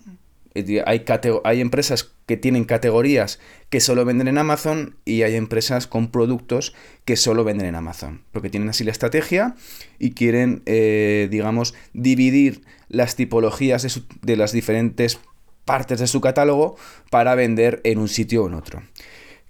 hay, 0.85 1.61
empresas 1.61 2.11
que 2.26 2.37
tienen 2.37 2.64
categorías 2.64 3.38
que 3.71 3.78
solo 3.78 4.04
venden 4.04 4.26
en 4.26 4.38
Amazon 4.38 4.97
y 5.04 5.23
hay 5.23 5.37
empresas 5.37 5.87
con 5.87 6.11
productos 6.11 6.75
que 7.04 7.14
solo 7.14 7.45
venden 7.45 7.69
en 7.69 7.76
Amazon, 7.76 8.25
porque 8.33 8.50
tienen 8.50 8.71
así 8.71 8.83
la 8.83 8.90
estrategia 8.90 9.54
y 10.00 10.14
quieren, 10.14 10.62
eh, 10.66 11.28
digamos, 11.31 11.75
dividir 11.92 12.62
las 12.88 13.14
tipologías 13.14 14.02
de 14.21 14.37
las 14.37 14.50
diferentes 14.50 15.21
partes 15.64 16.00
de 16.00 16.07
su 16.07 16.21
catálogo 16.21 16.76
para 17.11 17.35
vender 17.35 17.81
en 17.85 17.99
un 17.99 18.09
sitio 18.09 18.45
o 18.45 18.49
en 18.49 18.54
otro. 18.54 18.83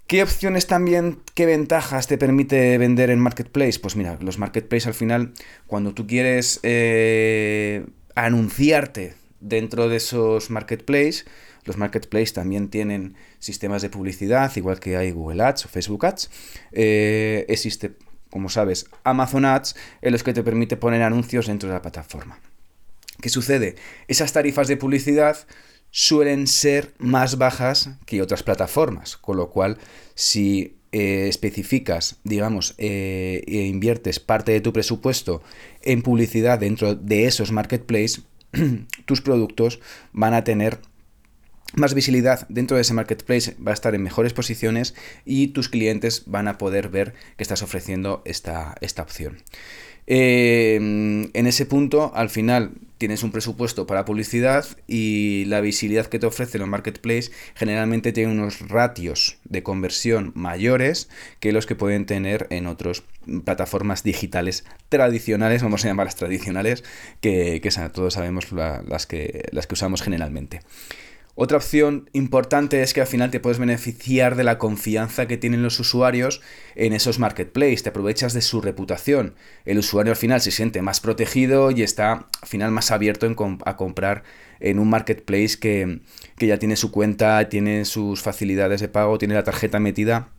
¿Qué 0.07 0.21
opciones 0.21 0.67
también, 0.67 1.19
qué 1.33 1.45
ventajas 1.45 2.07
te 2.07 2.17
permite 2.17 2.77
vender 2.77 3.09
en 3.09 3.19
Marketplace? 3.19 3.79
Pues 3.79 3.95
mira, 3.95 4.17
los 4.21 4.37
Marketplace 4.37 4.87
al 4.87 4.93
final, 4.93 5.33
cuando 5.65 5.93
tú 5.93 6.05
quieres 6.05 6.59
eh, 6.63 7.85
anunciarte 8.13 9.15
dentro 9.39 9.89
de 9.89 9.97
esos 9.97 10.49
Marketplace, 10.49 11.23
Los 11.65 11.77
marketplaces 11.77 12.33
también 12.33 12.69
tienen 12.69 13.15
sistemas 13.39 13.81
de 13.81 13.89
publicidad, 13.89 14.51
igual 14.55 14.79
que 14.79 14.97
hay 14.97 15.11
Google 15.11 15.43
Ads 15.43 15.65
o 15.65 15.69
Facebook 15.69 16.05
Ads. 16.05 16.29
Eh, 16.71 17.45
existe, 17.47 17.93
como 18.29 18.49
sabes, 18.49 18.87
Amazon 19.03 19.45
Ads, 19.45 19.75
en 20.01 20.11
los 20.11 20.23
que 20.23 20.33
te 20.33 20.43
permite 20.43 20.75
poner 20.75 21.01
anuncios 21.01 21.47
dentro 21.47 21.69
de 21.69 21.75
la 21.75 21.81
plataforma. 21.81 22.39
¿Qué 23.21 23.29
sucede? 23.29 23.75
Esas 24.07 24.33
tarifas 24.33 24.67
de 24.67 24.75
publicidad 24.75 25.37
suelen 25.95 26.47
ser 26.47 26.95
más 26.97 27.37
bajas 27.37 27.91
que 28.07 28.23
otras 28.23 28.41
plataformas, 28.41 29.15
con 29.15 29.37
lo 29.37 29.51
cual 29.51 29.77
si 30.15 30.77
eh, 30.91 31.27
especificas, 31.27 32.17
digamos, 32.23 32.73
eh, 32.79 33.43
e 33.45 33.67
inviertes 33.67 34.19
parte 34.19 34.51
de 34.51 34.59
tu 34.59 34.73
presupuesto 34.73 35.43
en 35.83 36.01
publicidad 36.01 36.57
dentro 36.57 36.95
de 36.95 37.27
esos 37.27 37.51
marketplaces, 37.51 38.23
tus 39.05 39.21
productos 39.21 39.79
van 40.13 40.33
a 40.33 40.43
tener 40.43 40.79
más 41.75 41.93
visibilidad 41.93 42.47
dentro 42.49 42.75
de 42.75 42.81
ese 42.81 42.95
marketplace, 42.95 43.55
va 43.65 43.69
a 43.69 43.75
estar 43.75 43.93
en 43.93 44.01
mejores 44.01 44.33
posiciones 44.33 44.95
y 45.25 45.49
tus 45.49 45.69
clientes 45.69 46.23
van 46.25 46.47
a 46.47 46.57
poder 46.57 46.89
ver 46.89 47.13
que 47.37 47.43
estás 47.43 47.61
ofreciendo 47.61 48.23
esta, 48.25 48.75
esta 48.81 49.03
opción. 49.03 49.43
Em, 50.05 51.29
en 51.33 51.47
ese 51.47 51.65
punto, 51.65 52.11
al 52.15 52.29
final, 52.29 52.71
tienes 52.97 53.23
un 53.23 53.31
presupuesto 53.31 53.85
para 53.87 54.05
publicidad 54.05 54.65
y 54.87 55.45
la 55.45 55.61
visibilidad 55.61 56.07
que 56.07 56.19
te 56.19 56.25
ofrece 56.25 56.57
los 56.57 56.67
marketplaces 56.67 57.31
generalmente 57.53 58.13
tiene 58.13 58.31
unos 58.31 58.59
ratios 58.69 59.37
de 59.43 59.63
conversión 59.63 60.31
mayores 60.35 61.09
que 61.39 61.51
los 61.51 61.65
que 61.65 61.75
pueden 61.75 62.05
tener 62.05 62.47
en 62.49 62.67
otras 62.67 63.03
plataformas 63.43 64.03
digitales 64.03 64.65
tradicionales, 64.89 65.63
vamos 65.63 65.83
a 65.83 65.89
llamarlas 65.89 66.15
tradicionales, 66.15 66.83
que, 67.19 67.61
todos 67.93 68.13
sabemos 68.13 68.51
las 68.51 69.05
que 69.05 69.43
usamos 69.71 70.01
generalmente. 70.01 70.61
Otra 71.35 71.57
opción 71.57 72.11
importante 72.13 72.83
es 72.83 72.93
que 72.93 73.01
al 73.01 73.07
final 73.07 73.31
te 73.31 73.39
puedes 73.39 73.57
beneficiar 73.57 74.35
de 74.35 74.43
la 74.43 74.59
confianza 74.59 75.27
que 75.27 75.37
tienen 75.37 75.63
los 75.63 75.79
usuarios 75.79 76.41
en 76.75 76.93
esos 76.93 77.17
marketplaces, 77.17 77.81
te 77.81 77.89
aprovechas 77.89 78.33
de 78.33 78.41
su 78.41 78.61
reputación. 78.61 79.33
El 79.65 79.79
usuario 79.79 80.11
al 80.11 80.17
final 80.17 80.41
se 80.41 80.51
siente 80.51 80.83
más 80.83 80.99
protegido 80.99 81.71
y 81.71 81.81
está 81.81 82.27
al 82.39 82.47
final 82.47 82.69
más 82.69 82.91
abierto 82.91 83.27
a 83.65 83.77
comprar 83.77 84.23
en 84.59 84.77
un 84.77 84.91
marketplace 84.91 85.57
que, 85.59 86.01
que 86.37 86.45
ya 86.45 86.59
tiene 86.59 86.75
su 86.75 86.91
cuenta, 86.91 87.49
tiene 87.49 87.85
sus 87.85 88.21
facilidades 88.21 88.79
de 88.79 88.89
pago, 88.89 89.17
tiene 89.17 89.33
la 89.33 89.43
tarjeta 89.43 89.79
metida 89.79 90.29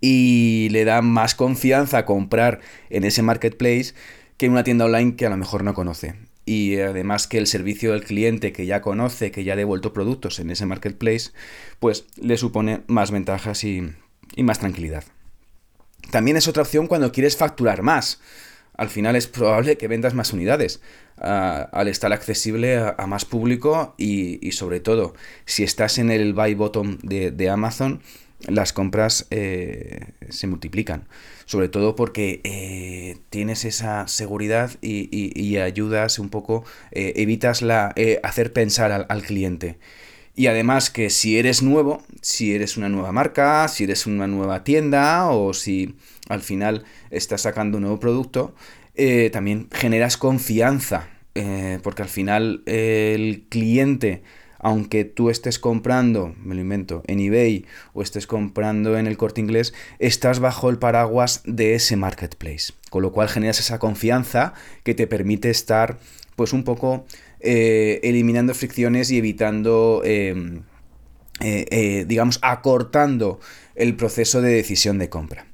y 0.00 0.68
le 0.72 0.84
da 0.84 1.00
más 1.00 1.36
confianza 1.36 2.04
comprar 2.04 2.58
en 2.90 3.04
ese 3.04 3.22
marketplace 3.22 3.94
que 4.36 4.46
en 4.46 4.52
una 4.52 4.64
tienda 4.64 4.86
online 4.86 5.14
que 5.14 5.26
a 5.26 5.30
lo 5.30 5.36
mejor 5.36 5.62
no 5.62 5.74
conoce 5.74 6.27
y 6.48 6.80
además 6.80 7.26
que 7.26 7.36
el 7.36 7.46
servicio 7.46 7.92
del 7.92 8.04
cliente 8.04 8.52
que 8.52 8.64
ya 8.64 8.80
conoce, 8.80 9.30
que 9.30 9.44
ya 9.44 9.52
ha 9.52 9.56
devuelto 9.56 9.92
productos 9.92 10.38
en 10.38 10.50
ese 10.50 10.64
marketplace, 10.64 11.32
pues 11.78 12.06
le 12.16 12.38
supone 12.38 12.80
más 12.86 13.10
ventajas 13.10 13.64
y, 13.64 13.92
más 14.38 14.58
tranquilidad. 14.58 15.04
También 16.10 16.38
es 16.38 16.48
otra 16.48 16.62
opción 16.62 16.86
cuando 16.86 17.12
quieres 17.12 17.36
facturar 17.36 17.82
más. 17.82 18.20
Al 18.78 18.88
final 18.88 19.14
es 19.14 19.26
probable 19.26 19.76
que 19.76 19.88
vendas 19.88 20.14
más 20.14 20.32
unidades 20.32 20.80
al 21.18 21.88
estar 21.88 22.12
accesible 22.14 22.78
a, 22.78 23.06
más 23.06 23.26
público 23.26 23.94
y, 23.98 24.50
sobre 24.52 24.80
todo 24.80 25.14
si 25.44 25.64
estás 25.64 25.98
en 25.98 26.10
el 26.10 26.32
buy 26.32 26.54
bottom 26.54 26.96
de 27.02 27.50
Amazon, 27.50 28.00
las 28.46 28.72
compras 28.72 29.26
eh, 29.30 30.12
se 30.28 30.46
multiplican. 30.46 31.08
Sobre 31.44 31.68
todo 31.68 31.96
porque 31.96 32.40
eh, 32.44 33.16
tienes 33.30 33.64
esa 33.64 34.06
seguridad 34.06 34.72
y, 34.82 35.56
ayudas 35.56 36.18
un 36.18 36.28
poco, 36.28 36.64
eh, 36.92 37.14
evitas 37.16 37.62
la, 37.62 37.94
hacer 38.22 38.52
pensar 38.52 38.92
al, 38.92 39.06
al, 39.08 39.22
cliente. 39.22 39.78
Y 40.36 40.46
además 40.46 40.90
que 40.90 41.10
si 41.10 41.38
eres 41.38 41.62
nuevo, 41.62 42.02
si 42.20 42.54
eres 42.54 42.76
una 42.76 42.88
nueva 42.88 43.12
marca, 43.12 43.66
si 43.68 43.84
eres 43.84 44.06
una 44.06 44.26
nueva 44.28 44.62
tienda 44.62 45.30
o 45.30 45.52
si 45.52 45.96
al 46.28 46.42
final 46.42 46.84
estás 47.10 47.40
sacando 47.42 47.78
un 47.78 47.82
nuevo 47.82 47.98
producto, 47.98 48.54
también 49.32 49.68
generas 49.72 50.16
confianza. 50.16 51.08
porque 51.82 52.02
al 52.02 52.08
final 52.08 52.62
el 52.66 53.46
cliente 53.48 54.22
aunque 54.58 55.04
tú 55.04 55.30
estés 55.30 55.58
comprando, 55.58 56.34
me 56.42 56.54
lo 56.54 56.60
invento, 56.60 57.02
en 57.06 57.20
eBay 57.20 57.64
o 57.92 58.02
estés 58.02 58.26
comprando 58.26 58.98
en 58.98 59.06
el 59.06 59.16
corte 59.16 59.40
inglés, 59.40 59.72
estás 59.98 60.40
bajo 60.40 60.70
el 60.70 60.78
paraguas 60.78 61.42
de 61.44 61.74
ese 61.74 61.96
marketplace. 61.96 62.72
Con 62.90 63.02
lo 63.02 63.12
cual 63.12 63.28
generas 63.28 63.60
esa 63.60 63.78
confianza 63.78 64.54
que 64.82 64.94
te 64.94 65.06
permite 65.06 65.50
estar, 65.50 65.98
pues 66.36 66.52
un 66.52 66.64
poco 66.64 67.06
eh, 67.40 68.00
eliminando 68.02 68.54
fricciones 68.54 69.10
y 69.10 69.18
evitando, 69.18 70.02
em, 70.04 70.62
eh, 71.40 71.66
eh, 71.70 72.04
digamos, 72.08 72.38
acortando 72.42 73.40
el 73.76 73.94
proceso 73.94 74.42
de 74.42 74.52
decisión 74.52 74.98
de 74.98 75.08
compra. 75.08 75.46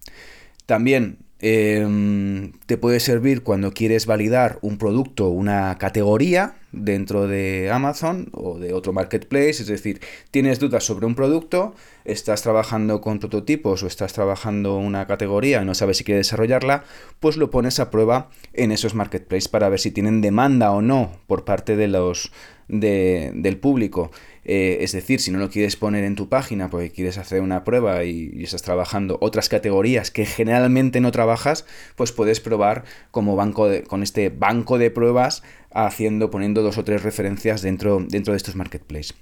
También 0.66 1.18
em, 1.40 2.52
te 2.66 2.76
puede 2.78 3.00
servir 3.00 3.42
cuando 3.42 3.72
quieres 3.72 4.06
validar 4.06 4.58
un 4.62 4.78
producto, 4.78 5.28
una 5.28 5.76
categoría, 5.78 6.54
dentro 6.74 7.26
de 7.26 7.70
Amazon 7.72 8.28
o 8.32 8.58
de 8.58 8.72
otro 8.72 8.92
marketplace, 8.92 9.50
es 9.62 9.66
decir, 9.66 10.00
tienes 10.30 10.58
dudas 10.58 10.84
sobre 10.84 11.06
un 11.06 11.14
producto, 11.14 11.74
estás 12.04 12.42
trabajando 12.42 13.00
con 13.00 13.20
prototipos 13.20 13.82
o 13.82 13.86
estás 13.86 14.12
trabajando 14.12 14.76
una 14.76 15.06
categoría 15.06 15.62
y 15.62 15.64
no 15.64 15.74
sabes 15.74 15.98
si 15.98 16.04
quieres 16.04 16.26
desarrollarla, 16.26 16.84
pues 17.20 17.36
lo 17.36 17.50
pones 17.50 17.80
a 17.80 17.90
prueba 17.90 18.30
en 18.52 18.72
esos 18.72 18.94
marketplaces 18.94 19.48
para 19.48 19.68
ver 19.68 19.80
si 19.80 19.90
tienen 19.90 20.20
demanda 20.20 20.72
o 20.72 20.82
no 20.82 21.12
por 21.26 21.44
parte 21.44 21.76
de 21.76 21.88
los 21.88 22.32
del 22.68 23.56
público. 23.58 24.10
Eh, 24.44 24.78
es 24.80 24.92
decir, 24.92 25.20
si 25.20 25.30
no 25.30 25.38
lo 25.38 25.48
quieres 25.48 25.76
poner 25.76 26.04
en 26.04 26.16
tu 26.16 26.28
página 26.28 26.68
porque 26.68 26.90
quieres 26.90 27.16
hacer 27.16 27.40
una 27.40 27.64
prueba 27.64 28.04
y, 28.04 28.42
estás 28.42 28.62
trabajando 28.62 29.16
otras 29.20 29.48
categorías 29.48 30.10
que 30.10 30.26
generalmente 30.26 31.00
no 31.00 31.10
trabajas, 31.12 31.64
pues 31.96 32.12
puedes 32.12 32.40
probar 32.40 32.84
como 33.10 33.36
banco 33.36 33.68
de, 33.68 33.84
con 33.84 34.02
este 34.02 34.28
banco 34.28 34.78
de 34.78 34.90
pruebas 34.90 35.42
haciendo, 35.72 36.30
poniendo 36.30 36.62
dos 36.62 36.76
o 36.76 36.84
tres 36.84 37.02
referencias 37.02 37.62
dentro, 37.62 38.04
dentro 38.06 38.32
de 38.32 38.36
estos 38.36 38.54
marketplaces. 38.54 39.14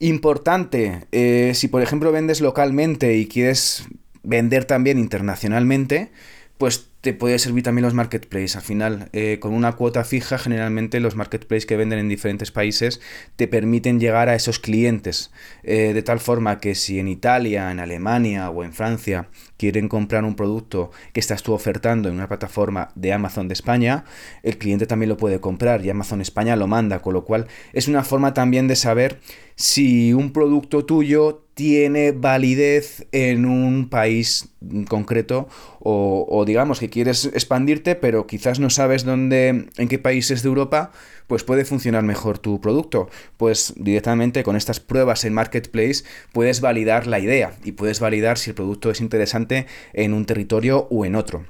Importante, 0.00 1.06
eh, 1.12 1.52
si 1.54 1.68
por 1.68 1.82
ejemplo 1.82 2.12
vendes 2.12 2.40
localmente 2.40 3.16
y 3.16 3.26
quieres 3.26 3.84
vender 4.22 4.64
también 4.64 4.98
internacionalmente, 4.98 6.10
pues 6.56 6.87
te 7.00 7.14
puede 7.14 7.38
servir 7.38 7.62
también 7.62 7.84
los 7.84 7.94
marketplaces. 7.94 8.56
Al 8.56 8.62
final, 8.62 9.08
eh, 9.12 9.38
con 9.40 9.54
una 9.54 9.72
cuota 9.72 10.02
fija, 10.04 10.36
generalmente 10.36 10.98
los 10.98 11.14
marketplaces 11.14 11.64
que 11.64 11.76
venden 11.76 12.00
en 12.00 12.08
diferentes 12.08 12.50
países 12.50 13.00
te 13.36 13.46
permiten 13.46 14.00
llegar 14.00 14.28
a 14.28 14.34
esos 14.34 14.58
clientes. 14.58 15.30
Eh, 15.62 15.92
de 15.94 16.02
tal 16.02 16.18
forma 16.18 16.58
que 16.58 16.74
si 16.74 16.98
en 16.98 17.06
Italia, 17.06 17.70
en 17.70 17.78
Alemania 17.78 18.50
o 18.50 18.64
en 18.64 18.72
Francia 18.72 19.28
quieren 19.56 19.88
comprar 19.88 20.24
un 20.24 20.34
producto 20.34 20.90
que 21.12 21.20
estás 21.20 21.42
tú 21.42 21.52
ofertando 21.52 22.08
en 22.08 22.16
una 22.16 22.28
plataforma 22.28 22.90
de 22.96 23.12
Amazon 23.12 23.48
de 23.48 23.54
España, 23.54 24.04
el 24.42 24.58
cliente 24.58 24.86
también 24.86 25.08
lo 25.08 25.16
puede 25.16 25.40
comprar 25.40 25.84
y 25.84 25.90
Amazon 25.90 26.20
España 26.20 26.56
lo 26.56 26.66
manda. 26.66 27.00
Con 27.00 27.14
lo 27.14 27.24
cual, 27.24 27.46
es 27.72 27.86
una 27.86 28.02
forma 28.02 28.34
también 28.34 28.66
de 28.66 28.74
saber 28.76 29.20
si 29.54 30.12
un 30.12 30.32
producto 30.32 30.84
tuyo 30.84 31.47
tiene 31.58 32.12
validez 32.12 33.08
en 33.10 33.44
un 33.44 33.88
país 33.88 34.50
concreto 34.88 35.48
o, 35.80 36.44
digamos 36.46 36.78
que 36.78 36.88
quieres 36.88 37.24
expandirte 37.24 37.96
pero 37.96 38.28
quizás 38.28 38.60
no 38.60 38.70
sabes 38.70 39.02
dónde 39.04 39.66
en 39.76 39.88
qué 39.88 39.98
países 39.98 40.44
de 40.44 40.50
Europa 40.50 40.92
pues 41.26 41.42
puede 41.42 41.64
funcionar 41.64 42.04
mejor 42.04 42.38
tu 42.38 42.60
producto. 42.60 43.10
Pues 43.36 43.74
directamente 43.76 44.44
con 44.44 44.54
estas 44.54 44.78
pruebas 44.78 45.24
en 45.24 45.34
marketplace 45.34 46.04
puedes 46.32 46.60
validar 46.60 47.08
la 47.08 47.18
idea 47.18 47.52
y 47.64 47.72
puedes 47.72 47.98
validar 47.98 48.38
si 48.38 48.50
el 48.50 48.54
producto 48.54 48.92
es 48.92 49.00
interesante 49.00 49.66
en 49.94 50.14
un 50.14 50.26
territorio 50.26 50.86
o 50.92 51.04
en 51.04 51.16
otro. 51.16 51.44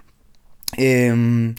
Em, 0.78 1.54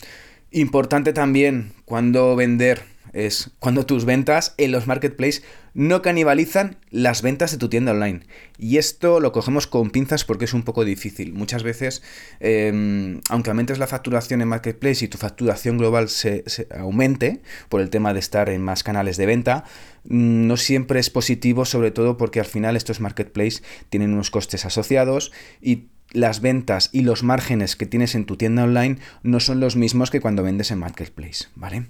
importante 0.50 1.14
también 1.14 1.74
cuando 1.86 2.36
vender 2.36 2.82
es 3.14 3.52
cuando 3.60 3.86
tus 3.86 4.06
ventas 4.06 4.56
en 4.58 4.72
los 4.72 4.88
marketplaces 4.88 5.44
no 5.80 6.02
canibalizan 6.02 6.76
las 6.92 7.22
ventas 7.22 7.54
de 7.54 7.58
tu 7.58 7.70
tienda 7.70 7.94
online. 7.94 8.20
Y 8.58 8.80
esto 8.80 9.22
lo 9.22 9.32
cogemos 9.32 9.66
con 9.66 9.92
pinzas 9.92 10.26
porque 10.26 10.44
es 10.44 10.54
un 10.54 10.64
poco 10.64 10.84
difícil. 10.84 11.32
Muchas 11.32 11.64
veces, 11.64 12.04
em, 12.42 13.22
aunque 13.30 13.50
aumentes 13.50 13.80
la 13.80 13.88
facturación 13.88 14.42
en 14.42 14.50
marketplace 14.50 15.06
y 15.06 15.08
tu 15.08 15.18
facturación 15.18 15.78
global 15.78 16.10
se, 16.10 16.44
aumente 16.78 17.42
por 17.70 17.80
el 17.80 17.90
tema 17.90 18.14
de 18.14 18.20
estar 18.20 18.50
en 18.50 18.62
más 18.62 18.84
canales 18.84 19.16
de 19.16 19.26
venta, 19.26 19.64
mm, 20.04 20.48
no 20.48 20.58
siempre 20.58 21.00
es 21.00 21.10
positivo, 21.10 21.64
sobre 21.64 21.92
todo 21.92 22.18
porque 22.18 22.42
al 22.42 22.46
final 22.46 22.76
estos 22.76 23.00
marketplaces 23.00 23.64
tienen 23.90 24.12
unos 24.12 24.32
costes 24.32 24.66
asociados 24.66 25.32
y 25.62 25.86
las 26.12 26.42
ventas 26.42 26.90
y 26.92 27.04
los 27.04 27.24
márgenes 27.24 27.78
que 27.78 27.86
tienes 27.86 28.16
en 28.16 28.26
tu 28.26 28.36
tienda 28.36 28.66
online 28.66 28.98
no 29.24 29.40
son 29.40 29.62
los 29.62 29.78
mismos 29.78 30.12
que 30.12 30.20
cuando 30.20 30.44
vendes 30.44 30.72
en 30.72 30.80
marketplace, 30.80 31.46
¿vale? 31.56 31.86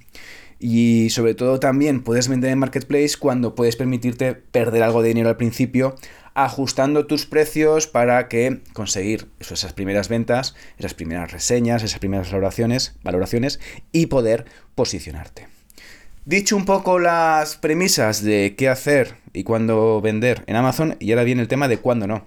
Y 0.59 1.09
sobre 1.11 1.35
todo 1.35 1.59
también 1.59 2.03
puedes 2.03 2.27
vender 2.27 2.51
en 2.51 2.59
Marketplace 2.59 3.15
cuando 3.17 3.55
puedes 3.55 3.77
permitirte 3.77 4.35
perder 4.35 4.83
algo 4.83 5.01
de 5.01 5.07
dinero 5.07 5.29
al 5.29 5.37
principio 5.37 5.95
ajustando 6.33 7.05
tus 7.05 7.25
precios 7.25 7.87
para 7.87 8.27
que 8.27 8.61
conseguir 8.73 9.29
esas 9.39 9.73
primeras 9.73 10.07
ventas, 10.07 10.55
esas 10.77 10.93
primeras 10.93 11.31
reseñas, 11.31 11.83
esas 11.83 11.99
primeras 11.99 12.31
valoraciones, 12.31 12.95
valoraciones 13.03 13.59
y 13.91 14.05
poder 14.05 14.45
posicionarte. 14.75 15.47
Dicho 16.25 16.55
un 16.55 16.65
poco 16.65 16.99
las 16.99 17.57
premisas 17.57 18.23
de 18.23 18.55
qué 18.57 18.69
hacer 18.69 19.15
y 19.33 19.43
cuándo 19.43 19.99
vender 20.01 20.43
en 20.47 20.55
Amazon, 20.55 20.95
y 20.99 21.11
ahora 21.11 21.23
viene 21.23 21.41
el 21.41 21.47
tema 21.47 21.67
de 21.67 21.77
cuándo 21.77 22.07
no. 22.07 22.25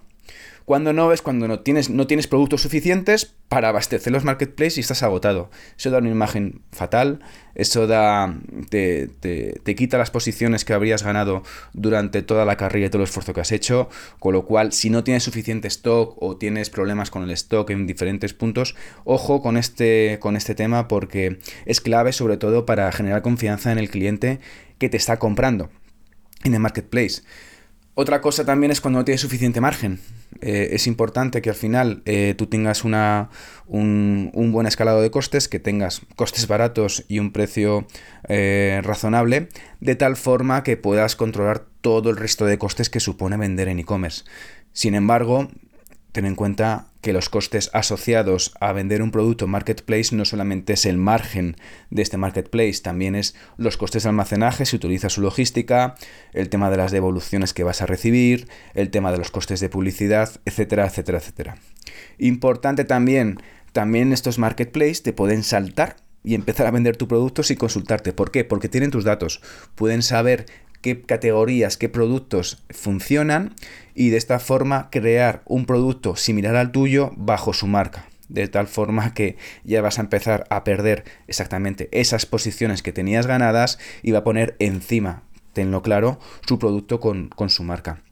Cuando 0.65 0.93
no 0.93 1.11
es 1.11 1.21
cuando 1.21 1.47
no 1.47 1.59
tienes, 1.59 1.89
no 1.89 2.07
tienes 2.07 2.27
productos 2.27 2.61
suficientes 2.61 3.35
para 3.49 3.69
abastecer 3.69 4.11
los 4.13 4.23
marketplaces 4.23 4.77
y 4.77 4.81
estás 4.81 5.03
agotado. 5.03 5.51
Eso 5.77 5.91
da 5.91 5.97
una 5.97 6.09
imagen 6.09 6.61
fatal, 6.71 7.19
eso 7.53 7.85
da 7.85 8.39
te, 8.69 9.07
te, 9.07 9.75
quita 9.75 9.97
las 9.97 10.09
posiciones 10.09 10.65
que 10.65 10.73
habrías 10.73 11.03
ganado 11.03 11.43
durante 11.73 12.21
toda 12.21 12.45
la 12.45 12.57
carrera 12.57 12.87
y 12.87 12.89
todo 12.89 13.01
el 13.01 13.07
esfuerzo 13.07 13.33
que 13.33 13.41
has 13.41 13.51
hecho, 13.51 13.89
con 14.19 14.33
lo 14.33 14.45
cual 14.45 14.71
si 14.71 14.89
no 14.89 15.03
tienes 15.03 15.23
suficiente 15.23 15.67
stock 15.67 16.15
o 16.21 16.37
tienes 16.37 16.69
problemas 16.69 17.11
con 17.11 17.23
el 17.23 17.31
stock 17.31 17.69
en 17.69 17.85
diferentes 17.85 18.33
puntos, 18.33 18.75
ojo 19.03 19.41
con 19.41 19.57
este, 19.57 20.17
con 20.19 20.35
este 20.35 20.55
tema 20.55 20.87
porque 20.87 21.39
es 21.65 21.81
clave 21.81 22.13
sobre 22.13 22.37
todo 22.37 22.65
para 22.65 22.91
generar 22.91 23.21
confianza 23.21 23.71
en 23.71 23.77
el 23.77 23.89
cliente 23.89 24.39
que 24.77 24.89
te 24.89 24.97
está 24.97 25.19
comprando 25.19 25.69
en 26.43 26.53
el 26.53 26.59
marketplace. 26.59 27.21
Otra 27.95 28.21
cosa 28.21 28.43
también 28.43 28.71
es 28.71 28.81
cuando 28.81 28.99
no 28.99 29.05
tienes 29.05 29.21
suficiente 29.21 29.61
margen. 29.61 29.99
Eh, 30.41 30.69
es 30.71 30.87
importante 30.87 31.43
que 31.43 31.51
al 31.51 31.55
final 31.55 32.01
eh, 32.05 32.33
tú 32.35 32.47
tengas 32.47 32.83
una, 32.83 33.29
un, 33.67 34.31
buen 34.51 34.65
escalado 34.65 35.01
de 35.01 35.11
costes, 35.11 35.47
que 35.47 35.59
tengas 35.59 36.01
costes 36.15 36.47
baratos 36.47 37.05
y 37.07 37.19
un 37.19 37.31
precio 37.31 37.85
eh, 38.27 38.81
razonable, 38.83 39.49
de 39.79 39.95
tal 39.95 40.15
forma 40.15 40.63
que 40.63 40.75
puedas 40.75 41.15
controlar 41.15 41.65
todo 41.81 42.09
el 42.09 42.17
resto 42.17 42.45
de 42.45 42.57
costes 42.57 42.89
que 42.89 42.99
supone 42.99 43.37
vender 43.37 43.67
en 43.67 43.77
e-commerce. 43.77 44.23
Sin 44.71 44.95
embargo, 44.95 45.49
ten 46.13 46.25
en 46.25 46.35
cuenta 46.35 46.87
que 47.01 47.11
los 47.11 47.27
costes 47.27 47.69
asociados 47.73 48.53
a 48.61 48.71
vender 48.71 49.01
un 49.01 49.11
producto 49.11 49.47
marketplace 49.47 50.15
no 50.15 50.25
solamente 50.25 50.73
es 50.73 50.85
el 50.85 50.97
margen 50.97 51.57
de 51.89 52.03
este 52.03 52.17
marketplace, 52.17 52.81
también 52.81 53.15
es 53.15 53.35
los 53.57 53.77
costes 53.77 54.03
de 54.03 54.09
almacenaje 54.09 54.65
si 54.65 54.75
utiliza 54.75 55.09
su 55.09 55.21
logística, 55.21 55.95
el 56.31 56.49
tema 56.49 56.69
de 56.69 56.77
las 56.77 56.91
devoluciones 56.91 57.53
que 57.53 57.63
vas 57.63 57.81
a 57.81 57.87
recibir, 57.87 58.47
el 58.75 58.91
tema 58.91 59.11
de 59.11 59.17
los 59.17 59.31
costes 59.31 59.59
de 59.59 59.69
publicidad, 59.69 60.29
etcétera, 60.45 60.85
etcétera, 60.85 61.17
etcétera. 61.17 61.57
Importante 62.19 62.85
también, 62.85 63.39
también 63.73 64.13
estos 64.13 64.37
marketplaces 64.37 65.01
te 65.01 65.13
pueden 65.13 65.43
saltar 65.43 65.97
y 66.23 66.35
empezar 66.35 66.67
a 66.67 66.71
vender 66.71 66.95
tu 66.95 67.07
producto 67.07 67.41
sin 67.41 67.57
consultarte. 67.57 68.13
¿Por 68.13 68.31
qué? 68.31 68.45
Porque 68.45 68.69
tienen 68.69 68.91
tus 68.91 69.03
datos. 69.03 69.41
Pueden 69.75 70.03
saber 70.03 70.45
qué 70.83 71.01
categorías, 71.01 71.77
qué 71.77 71.89
productos 71.89 72.61
funcionan 72.69 73.55
y 73.95 74.09
de 74.09 74.17
esta 74.17 74.37
forma 74.37 74.89
crear 74.91 75.41
un 75.45 75.65
producto 75.65 76.15
similar 76.15 76.55
al 76.55 76.71
tuyo 76.71 77.11
bajo 77.15 77.53
su 77.53 77.65
marca. 77.65 78.05
De 78.29 78.47
tal 78.47 78.67
forma 78.67 79.13
que 79.13 79.37
ya 79.63 79.81
vas 79.81 79.97
a 79.97 80.01
empezar 80.01 80.45
a 80.49 80.63
perder 80.63 81.05
exactamente 81.27 81.89
esas 81.91 82.25
posiciones 82.25 82.83
que 82.83 82.93
tenías 82.93 83.27
ganadas 83.27 83.79
y 84.01 84.11
va 84.11 84.19
a 84.19 84.23
poner 84.23 84.55
encima, 84.59 85.23
tenlo 85.53 85.81
claro, 85.81 86.19
su 86.47 86.59
producto 86.59 86.99
con, 86.99 87.29
con 87.29 87.49
su 87.49 87.63
marca. 87.63 88.03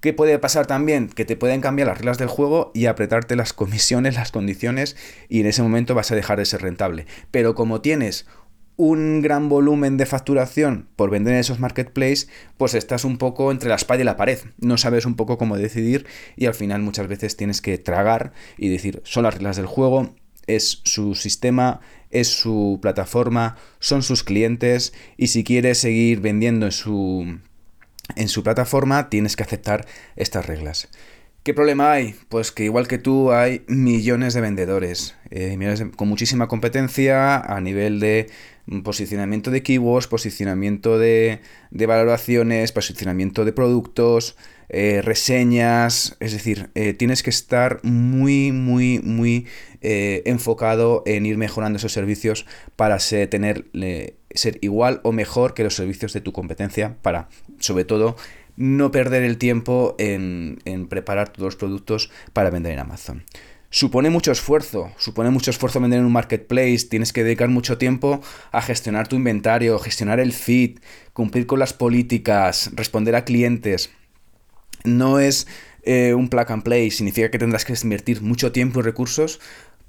¿Qué 0.00 0.12
puede 0.12 0.38
pasar 0.38 0.66
también? 0.66 1.08
Que 1.08 1.24
te 1.24 1.34
pueden 1.34 1.62
cambiar 1.62 1.88
las 1.88 1.96
reglas 1.98 2.18
del 2.18 2.28
juego 2.28 2.70
y 2.74 2.86
apretarte 2.86 3.36
las 3.36 3.52
comisiones, 3.54 4.14
las 4.14 4.32
condiciones, 4.32 4.96
y 5.28 5.40
en 5.40 5.46
ese 5.46 5.62
momento 5.62 5.94
vas 5.94 6.12
a 6.12 6.14
dejar 6.14 6.38
de 6.38 6.44
ser 6.44 6.62
rentable. 6.62 7.06
Pero 7.30 7.54
como 7.54 7.80
tienes 7.80 8.26
un 8.76 9.22
gran 9.22 9.48
volumen 9.48 9.96
de 9.96 10.06
facturación 10.06 10.88
por 10.96 11.10
vender 11.10 11.34
en 11.34 11.40
esos 11.40 11.60
marketplaces, 11.60 12.28
pues 12.56 12.74
estás 12.74 13.04
un 13.04 13.18
poco 13.18 13.52
entre 13.52 13.68
la 13.68 13.76
espada 13.76 14.00
y 14.00 14.04
la 14.04 14.16
pared. 14.16 14.38
No 14.58 14.76
sabes 14.76 15.06
un 15.06 15.14
poco 15.14 15.38
cómo 15.38 15.56
decidir 15.56 16.06
y 16.36 16.46
al 16.46 16.54
final 16.54 16.82
muchas 16.82 17.06
veces 17.06 17.36
tienes 17.36 17.60
que 17.60 17.78
tragar 17.78 18.32
y 18.58 18.68
decir, 18.68 19.00
son 19.04 19.24
las 19.24 19.34
reglas 19.34 19.56
del 19.56 19.66
juego, 19.66 20.14
es 20.46 20.80
su 20.84 21.14
sistema, 21.14 21.80
es 22.10 22.28
su 22.28 22.78
plataforma, 22.82 23.56
son 23.78 24.02
sus 24.02 24.24
clientes 24.24 24.92
y 25.16 25.28
si 25.28 25.44
quieres 25.44 25.78
seguir 25.78 26.20
vendiendo 26.20 26.66
en 26.66 26.72
su, 26.72 27.38
en 28.16 28.28
su 28.28 28.42
plataforma 28.42 29.08
tienes 29.08 29.36
que 29.36 29.44
aceptar 29.44 29.86
estas 30.16 30.46
reglas. 30.46 30.88
¿Qué 31.44 31.52
problema 31.52 31.92
hay? 31.92 32.14
Pues 32.30 32.52
que 32.52 32.64
igual 32.64 32.88
que 32.88 32.96
tú 32.96 33.30
hay 33.30 33.64
millones 33.68 34.32
de 34.32 34.40
vendedores, 34.40 35.14
eh, 35.30 35.58
con 35.94 36.08
muchísima 36.08 36.48
competencia 36.48 37.36
a 37.36 37.60
nivel 37.60 38.00
de 38.00 38.30
posicionamiento 38.82 39.50
de 39.50 39.62
keywords, 39.62 40.06
posicionamiento 40.06 40.98
de, 40.98 41.40
valoraciones, 41.70 42.72
posicionamiento 42.72 43.44
de 43.44 43.52
productos, 43.52 44.36
eh, 44.68 45.02
reseñas, 45.02 46.16
es 46.20 46.32
decir, 46.32 46.70
eh, 46.74 46.94
tienes 46.94 47.22
que 47.22 47.30
estar 47.30 47.80
muy, 47.82 48.52
muy, 48.52 49.00
muy 49.00 49.46
enfocado 49.86 51.02
en 51.04 51.26
ir 51.26 51.36
mejorando 51.36 51.76
esos 51.76 51.92
servicios 51.92 52.46
para 52.74 52.98
ser, 52.98 53.28
tener, 53.28 53.66
ser 54.30 54.58
igual 54.62 55.00
o 55.04 55.12
mejor 55.12 55.52
que 55.52 55.62
los 55.62 55.76
servicios 55.76 56.14
de 56.14 56.22
tu 56.22 56.32
competencia 56.32 56.96
para, 57.02 57.28
sobre 57.58 57.84
todo, 57.84 58.16
no 58.56 58.90
perder 58.90 59.22
el 59.22 59.38
tiempo 59.38 59.94
en, 59.98 60.58
preparar 60.88 61.30
todos 61.30 61.44
los 61.46 61.56
productos 61.56 62.10
para 62.32 62.50
vender 62.50 62.72
en 62.72 62.78
Amazon. 62.80 63.24
Supone 63.74 64.08
mucho 64.08 64.30
esfuerzo, 64.30 64.92
supone 64.98 65.30
mucho 65.30 65.50
esfuerzo 65.50 65.80
vender 65.80 65.98
en 65.98 66.04
un 66.04 66.12
marketplace, 66.12 66.86
tienes 66.88 67.12
que 67.12 67.24
dedicar 67.24 67.48
mucho 67.48 67.76
tiempo 67.76 68.20
a 68.52 68.62
gestionar 68.62 69.08
tu 69.08 69.16
inventario, 69.16 69.80
gestionar 69.80 70.20
el 70.20 70.32
feed, 70.32 70.78
cumplir 71.12 71.48
con 71.48 71.58
las 71.58 71.72
políticas, 71.72 72.70
responder 72.74 73.16
a 73.16 73.24
clientes. 73.24 73.90
No 74.84 75.18
es 75.18 75.48
eh, 75.82 76.14
un 76.14 76.28
plug 76.28 76.52
and 76.52 76.62
play, 76.62 76.92
significa 76.92 77.32
que 77.32 77.38
tendrás 77.40 77.64
que 77.64 77.74
invertir 77.82 78.22
mucho 78.22 78.52
tiempo 78.52 78.78
y 78.78 78.84
recursos 78.84 79.40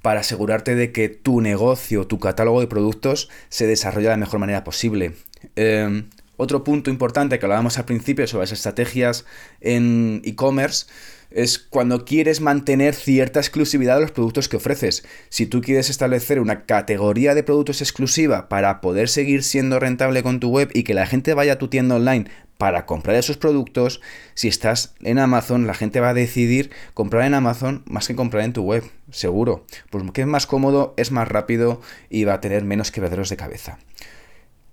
para 0.02 0.22
asegurarte 0.22 0.74
de 0.74 0.92
que 0.92 1.10
tu 1.10 1.42
negocio, 1.42 2.08
tu 2.08 2.20
catálogo 2.20 2.62
de 2.62 2.68
productos 2.68 3.30
se 3.50 3.68
desarrolla 3.68 4.10
de 4.10 4.16
la 4.16 4.26
mejor 4.26 4.40
manera 4.40 4.64
posible. 4.64 5.14
Em, 5.56 6.10
otro 6.38 6.64
punto 6.64 6.90
importante 6.90 7.38
que 7.38 7.46
hablábamos 7.46 7.78
al 7.78 7.86
principio 7.86 8.26
sobre 8.26 8.46
las 8.46 8.52
estrategias 8.52 9.26
en 9.62 10.24
e-commerce 10.26 10.88
es 11.32 11.60
cuando 11.60 12.06
quieres 12.06 12.42
mantener 12.42 12.96
cierta 12.96 13.40
exclusividad 13.40 13.96
de 13.96 14.02
los 14.02 14.12
productos 14.12 14.50
que 14.50 14.58
ofreces. 14.58 15.06
Si 15.30 15.46
tú 15.46 15.62
quieres 15.62 15.90
establecer 15.90 16.40
una 16.40 16.66
categoría 16.66 17.36
de 17.36 17.44
productos 17.44 17.82
exclusiva 17.82 18.50
para 18.50 18.82
poder 18.82 19.10
seguir 19.10 19.44
siendo 19.44 19.80
rentable 19.80 20.24
con 20.24 20.40
tu 20.40 20.50
web 20.50 20.70
y 20.74 20.84
que 20.84 20.94
la 20.94 21.06
gente 21.06 21.34
vaya 21.34 21.54
a 21.54 21.58
tu 21.58 21.68
tienda 21.68 21.96
online 21.96 22.26
para 22.58 22.86
comprar 22.86 23.18
esos 23.18 23.38
productos, 23.38 24.02
si 24.34 24.48
estás 24.48 24.96
en 25.02 25.20
Amazon, 25.20 25.68
la 25.68 25.74
gente 25.74 26.00
va 26.00 26.10
a 26.10 26.14
decidir 26.14 26.72
comprar 26.94 27.26
en 27.26 27.34
Amazon 27.34 27.84
más 27.86 28.08
que 28.08 28.16
comprar 28.16 28.44
en 28.46 28.54
tu 28.54 28.64
web, 28.64 28.84
seguro. 29.12 29.66
Porque 29.90 30.22
es 30.22 30.28
más 30.28 30.48
cómodo, 30.48 30.94
es 30.98 31.12
más 31.12 31.28
rápido 31.28 31.82
y 32.10 32.24
va 32.24 32.36
a 32.36 32.42
tener 32.42 32.64
menos 32.64 32.92
quebraderos 32.92 33.30
de 33.30 33.38
cabeza. 33.38 33.78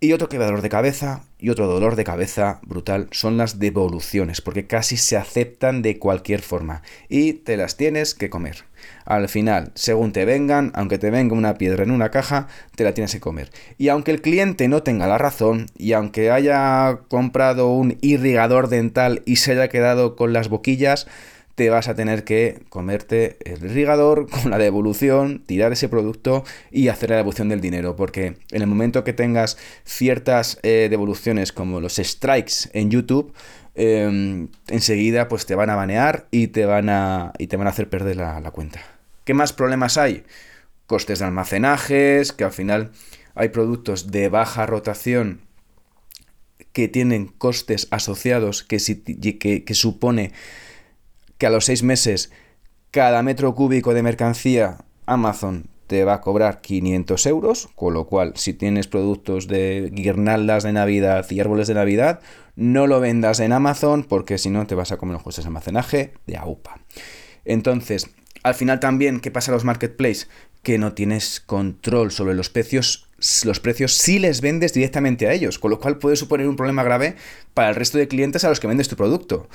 Y 0.03 0.15
otro 0.15 0.29
quebrador 0.29 0.63
de 0.63 0.69
cabeza 0.69 1.23
y 1.39 1.51
otro 1.51 1.69
dolor 1.69 1.95
de 1.95 2.03
cabeza 2.03 2.59
brutal 2.67 3.07
son 3.13 3.37
las 3.37 3.61
devoluciones, 3.61 4.41
porque 4.41 4.67
casi 4.67 4.97
se 4.97 5.17
aceptan 5.17 5.81
de 5.81 6.01
cualquier 6.01 6.43
forma 6.43 6.83
y 7.09 7.35
te 7.35 7.57
las 7.57 7.77
tienes 7.77 8.17
que 8.17 8.29
comer. 8.29 8.65
Al 9.05 9.29
final, 9.29 9.71
según 9.77 10.11
te 10.11 10.25
vengan, 10.25 10.73
aunque 10.75 10.99
te 10.99 11.11
venga 11.11 11.37
una 11.37 11.55
piedra 11.55 11.85
en 11.85 11.93
una 11.93 12.11
caja, 12.11 12.49
te 12.75 12.83
la 12.83 12.95
tienes 12.95 13.13
que 13.13 13.21
comer. 13.21 13.53
Y 13.79 13.91
aunque 13.91 14.11
el 14.11 14.23
cliente 14.23 14.67
no 14.67 14.83
tenga 14.83 15.07
la 15.07 15.19
razón, 15.19 15.67
y 15.79 15.93
aunque 15.93 16.33
haya 16.33 17.03
comprado 17.07 17.71
un 17.71 17.97
irrigador 18.01 18.69
dental 18.69 19.23
y 19.25 19.37
se 19.37 19.53
haya 19.53 19.69
quedado 19.69 20.17
con 20.17 20.33
las 20.33 20.49
boquillas, 20.49 21.07
te 21.55 21.71
vas 21.71 21.89
a 21.89 21.95
tener 21.95 22.25
que 22.25 22.63
comerte 22.69 23.37
el 23.45 23.65
irrigador 23.65 24.29
con 24.31 24.51
la 24.51 24.59
devolución, 24.59 25.43
tirar 25.45 25.73
ese 25.73 25.89
producto 25.89 26.45
y 26.71 26.89
hacer 26.89 27.11
la 27.11 27.17
devolución 27.17 27.49
del 27.49 27.61
dinero. 27.61 27.97
Porque 27.97 28.37
en 28.51 28.63
el 28.63 28.67
momento 28.67 29.05
que 29.05 29.13
tengas 29.13 29.57
ciertas 29.85 30.59
eh, 30.63 30.89
devoluciones 30.91 31.53
como 31.53 31.81
los 31.81 31.97
strikes 31.97 32.71
en 32.73 32.91
YouTube, 32.91 33.33
em, 33.75 34.49
enseguida 34.69 35.29
pues 35.29 35.47
te 35.47 35.55
van 35.55 35.71
a 35.71 35.77
banear 35.77 36.27
y 36.31 36.49
te 36.49 36.67
van 36.67 36.89
a, 36.89 37.33
y 37.39 37.47
te 37.47 37.57
van 37.57 37.67
a 37.67 37.71
hacer 37.71 37.89
perder 37.89 38.17
la, 38.17 38.41
la 38.41 38.51
cuenta. 38.51 38.81
¿Qué 39.25 39.35
más 39.35 39.53
problemas 39.53 39.99
hay? 39.99 40.25
Costes 40.87 41.21
de 41.21 41.27
almacenajes, 41.27 42.33
que 42.33 42.45
al 42.45 42.53
final 42.53 42.91
hay 43.35 43.49
productos 43.49 44.11
de 44.11 44.29
baja 44.29 44.67
rotación 44.67 45.41
que 46.73 46.89
tienen 46.89 47.27
costes 47.27 47.87
asociados 47.91 48.63
que, 48.63 48.79
que, 49.39 49.65
que 49.65 49.75
supone 49.75 50.33
que 51.43 51.47
a 51.49 51.51
los 51.51 51.65
seis 51.65 51.83
meses 51.83 52.31
cada 52.93 53.21
metro 53.25 53.53
cúbico 53.57 53.95
de 53.95 54.05
mercancía 54.05 54.79
Amazon 55.07 55.67
te 55.89 56.05
va 56.05 56.15
a 56.15 56.21
cobrar 56.21 56.61
500 56.61 57.27
euros, 57.27 57.69
con 57.75 57.95
lo 57.95 58.07
cual 58.07 58.35
si 58.37 58.55
tienes 58.55 58.87
productos 58.87 59.49
de 59.49 59.91
guirnaldas 59.93 60.63
de 60.63 60.73
Navidad 60.73 61.27
y 61.29 61.41
árboles 61.41 61.67
de 61.67 61.75
Navidad, 61.75 62.21
no 62.55 62.87
lo 62.87 63.01
vendas 63.01 63.41
en 63.41 63.51
Amazon 63.51 64.05
porque 64.05 64.39
si 64.39 64.51
no 64.51 64.69
te 64.69 64.77
vas 64.77 64.93
a 64.93 64.99
comer 64.99 65.15
los 65.15 65.25
costes 65.25 65.45
de 65.45 65.49
almacenaje 65.49 66.15
de 66.29 66.37
AUPA. 66.37 66.79
Entonces, 67.45 68.09
al 68.45 68.55
final 68.55 68.79
también, 68.79 69.19
¿qué 69.19 69.33
pasa 69.33 69.51
a 69.51 69.55
los 69.55 69.65
marketplaces? 69.65 70.29
Que 70.63 70.79
no 70.79 70.93
tienes 70.93 71.41
control 71.41 72.13
sobre 72.13 72.35
los 72.35 72.51
precios, 72.51 73.09
los 73.43 73.59
precios 73.59 73.95
si 73.95 74.21
les 74.21 74.43
vendes 74.43 74.75
directamente 74.75 75.27
a 75.27 75.33
ellos, 75.33 75.59
con 75.59 75.73
lo 75.73 75.81
cual 75.81 75.99
puede 75.99 76.15
suponer 76.15 76.47
un 76.47 76.55
problema 76.55 76.85
grave 76.85 77.17
para 77.53 77.71
el 77.71 77.75
resto 77.75 77.99
de 77.99 78.07
clientes 78.07 78.45
a 78.45 78.49
los 78.49 78.61
que 78.61 78.69
vendes 78.69 78.87
tu 78.87 78.95
producto. 78.95 79.49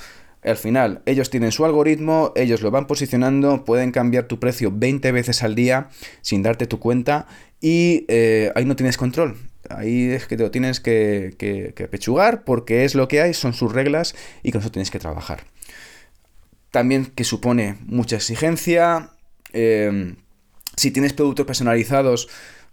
Al 0.44 0.56
final, 0.56 1.02
ellos 1.04 1.30
tienen 1.30 1.50
su 1.50 1.64
algoritmo, 1.64 2.32
ellos 2.36 2.62
lo 2.62 2.70
van 2.70 2.86
posicionando, 2.86 3.64
pueden 3.64 3.90
cambiar 3.90 4.24
tu 4.24 4.38
precio 4.38 4.70
20 4.72 5.10
veces 5.12 5.42
al 5.42 5.54
día 5.54 5.88
sin 6.22 6.42
darte 6.42 6.66
tu 6.66 6.78
cuenta 6.78 7.26
y 7.60 8.04
eh, 8.08 8.52
ahí 8.54 8.64
no 8.64 8.76
tienes 8.76 8.96
control. 8.96 9.36
ahí 9.68 10.10
es 10.10 10.26
que 10.26 10.36
te 10.36 10.44
lo 10.44 10.50
tienes 10.50 10.80
que, 10.80 11.34
que, 11.38 11.88
pechugar 11.88 12.44
porque 12.44 12.84
es 12.84 12.94
lo 12.94 13.08
que 13.08 13.20
hay, 13.20 13.34
son 13.34 13.52
sus 13.52 13.72
reglas 13.72 14.14
y 14.42 14.52
con 14.52 14.60
eso 14.60 14.70
tienes 14.70 14.90
que 14.90 15.00
trabajar. 15.00 15.44
También 16.70 17.06
que 17.06 17.24
supone 17.24 17.76
mucha 17.86 18.16
exigencia. 18.16 19.10
Eh, 19.52 20.14
si 20.76 20.92
tienes 20.92 21.12
productos 21.14 21.46
personalizados, 21.46 22.28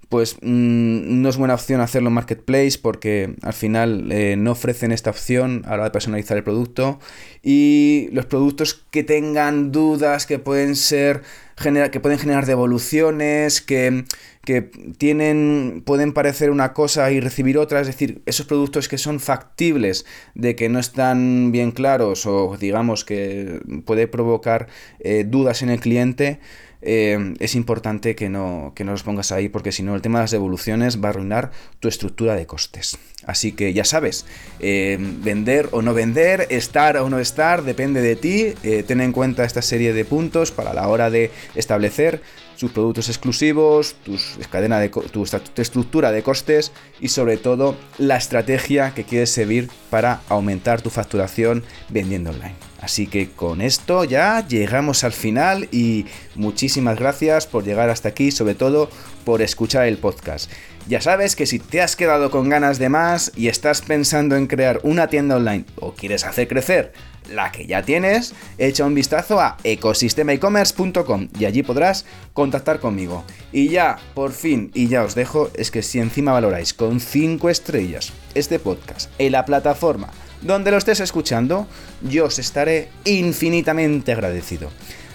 pues 0.10 0.36
mm, 0.42 1.22
no 1.22 1.30
es 1.30 1.38
buena 1.38 1.54
opción 1.54 1.82
hacerlo 1.82 2.10
en 2.10 2.16
Marketplace 2.16 2.78
porque 2.82 3.36
al 3.42 3.54
final 3.54 4.12
eh, 4.12 4.36
no 4.38 4.52
ofrecen 4.52 4.92
esta 4.92 5.10
opción 5.10 5.64
a 5.66 5.70
la 5.70 5.76
hora 5.76 5.84
de 5.86 5.92
personalizar 5.92 6.38
el 6.38 6.44
producto. 6.44 7.00
Y 7.42 8.10
los 8.12 8.26
productos 8.26 8.86
que 8.92 9.04
tengan 9.04 9.72
dudas 9.72 10.26
que 10.26 10.40
pueden 10.40 10.76
ser 10.76 11.22
que 11.56 12.00
pueden 12.02 12.20
generar 12.20 12.46
devoluciones 12.46 13.62
que, 13.62 14.04
que 14.44 14.62
tienen 14.98 15.84
pueden 15.86 16.12
parecer 16.12 16.50
una 16.52 16.74
cosa 16.74 17.12
y 17.12 17.22
recibir 17.22 17.58
otra. 17.58 17.80
Es 17.80 17.88
decir 17.88 18.22
esos 18.26 18.46
productos 18.46 18.90
que 18.90 18.98
son 18.98 19.20
factibles 19.20 20.06
de 20.34 20.56
que 20.56 20.68
no 20.68 20.80
están 20.80 21.52
bien 21.52 21.72
claros 21.72 22.26
o 22.26 22.58
digamos 22.60 23.06
que 23.06 23.62
puede 23.86 24.08
provocar 24.08 24.68
eh, 25.00 25.26
dudas 25.26 25.62
en 25.62 25.70
el 25.70 25.80
cliente 25.80 26.40
eh, 26.86 27.34
es 27.40 27.56
importante 27.56 28.16
que 28.16 28.30
no, 28.30 28.74
que 28.76 28.84
no 28.84 28.92
los 28.92 29.04
pongas 29.04 29.32
ahí 29.32 29.50
porque 29.50 29.72
si 29.72 29.84
no 29.84 29.96
el 29.96 30.02
tema 30.02 30.20
de 30.20 30.24
las 30.24 30.32
devoluciones 30.32 31.04
va 31.04 31.08
a 31.08 31.12
arruinar 31.12 31.52
tu 31.80 31.88
estructura 31.88 32.36
de 32.36 32.46
costes. 32.46 32.98
Así 33.26 33.54
que 33.54 33.74
ya 33.74 33.84
sabes, 33.84 34.26
eh, 34.60 34.98
vender 35.00 35.70
o 35.72 35.82
no 35.82 35.94
vender, 35.94 36.46
estar 36.52 36.98
o 36.98 37.10
no 37.10 37.20
estar, 37.20 37.64
depende 37.64 38.02
de 38.02 38.16
ti. 38.16 38.54
Eh, 38.64 38.84
ten 38.86 39.02
en 39.02 39.12
cuenta 39.12 39.44
esta 39.44 39.64
serie 39.64 39.94
de 39.94 40.06
puntos 40.06 40.52
para 40.52 40.74
la 40.74 40.88
hora 40.88 41.10
de 41.10 41.32
establecer 41.56 42.22
sus 42.56 42.72
productos 42.72 43.10
exclusivos, 43.10 43.96
tus 44.04 44.38
cadena 44.50 44.80
de, 44.80 44.90
tu, 44.90 45.26
tu 45.26 45.62
estructura 45.62 46.12
de 46.12 46.24
costes 46.24 46.72
y 47.00 47.10
sobre 47.10 47.38
todo 47.38 47.76
la 47.98 48.18
estrategia 48.18 48.94
que 48.94 49.04
quieres 49.04 49.32
seguir 49.32 49.70
para 49.90 50.22
aumentar 50.30 50.82
tu 50.82 50.90
facturación 50.90 51.64
vendiendo 51.90 52.32
online. 52.32 52.56
Así 52.82 53.08
que 53.08 53.32
con 53.32 53.62
esto 53.62 54.04
ya 54.04 54.48
llegamos 54.48 55.04
al 55.04 55.14
final 55.14 55.68
y 55.72 56.06
muchísimas 56.36 57.00
gracias 57.00 57.48
por 57.48 57.64
llegar 57.64 57.90
hasta 57.90 58.10
aquí, 58.10 58.32
sobre 58.32 58.54
todo 58.54 58.90
por 59.24 59.42
escuchar 59.42 59.88
el 59.88 59.98
podcast. 59.98 60.52
Ya 60.88 61.02
sabes 61.02 61.36
que 61.36 61.48
si 61.48 61.58
te 61.58 61.82
has 61.82 61.96
quedado 61.96 62.30
con 62.30 62.48
ganas 62.48 62.78
de 62.78 62.90
más 62.90 63.32
y 63.36 63.48
estás 63.48 63.82
pensando 63.82 64.36
en 64.36 64.46
crear 64.46 64.80
una 64.84 65.08
tienda 65.08 65.38
online 65.38 65.66
o 65.78 65.94
quieres 65.94 66.24
hacer 66.26 66.48
crecer 66.48 66.94
la 67.28 67.52
que 67.52 67.66
ya 67.66 67.82
tienes, 67.82 68.36
echa 68.60 68.86
un 68.86 68.94
vistazo 68.94 69.40
a 69.40 69.58
ecosistemaecommerce.com 69.64 71.30
y 71.40 71.46
allí 71.46 71.64
podrás 71.64 72.06
contactar 72.34 72.80
conmigo. 72.80 73.24
Y 73.52 73.70
ya, 73.70 73.98
por 74.14 74.32
fin, 74.32 74.70
y 74.76 74.88
ya 74.88 75.04
os 75.04 75.16
dejo, 75.16 75.50
es 75.56 75.72
que 75.72 75.82
si 75.82 76.00
encima 76.00 76.34
valoráis 76.34 76.76
con 76.76 77.00
5 77.00 77.50
estrellas 77.50 78.14
este 78.36 78.60
podcast 78.60 79.10
en 79.18 79.32
la 79.32 79.44
plataforma 79.44 80.12
donde 80.42 80.70
lo 80.70 80.78
estés 80.78 81.00
escuchando, 81.00 81.66
yo 82.04 82.26
os 82.26 82.38
estaré 82.38 82.90
infinitamente 83.06 84.12
agradecido. 84.12 84.70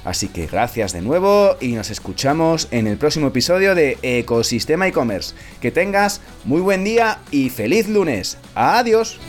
Así 0.05 0.29
que 0.29 0.47
gracias 0.47 0.93
de 0.93 1.03
nuevo 1.03 1.57
y 1.61 1.73
nos 1.73 1.91
escuchamos 1.91 2.69
en 2.71 2.87
el 2.87 2.97
próximo 2.97 3.29
episodio 3.29 3.75
de 3.75 3.99
Ecosistema 4.03 4.89
e-commerce. 4.89 5.35
Que 5.61 5.71
tengas 5.71 6.21
muy 6.45 6.61
buen 6.61 6.85
día 6.85 7.19
y 7.31 7.51
feliz 7.51 7.89
lunes. 7.89 8.39
Adiós. 8.55 9.21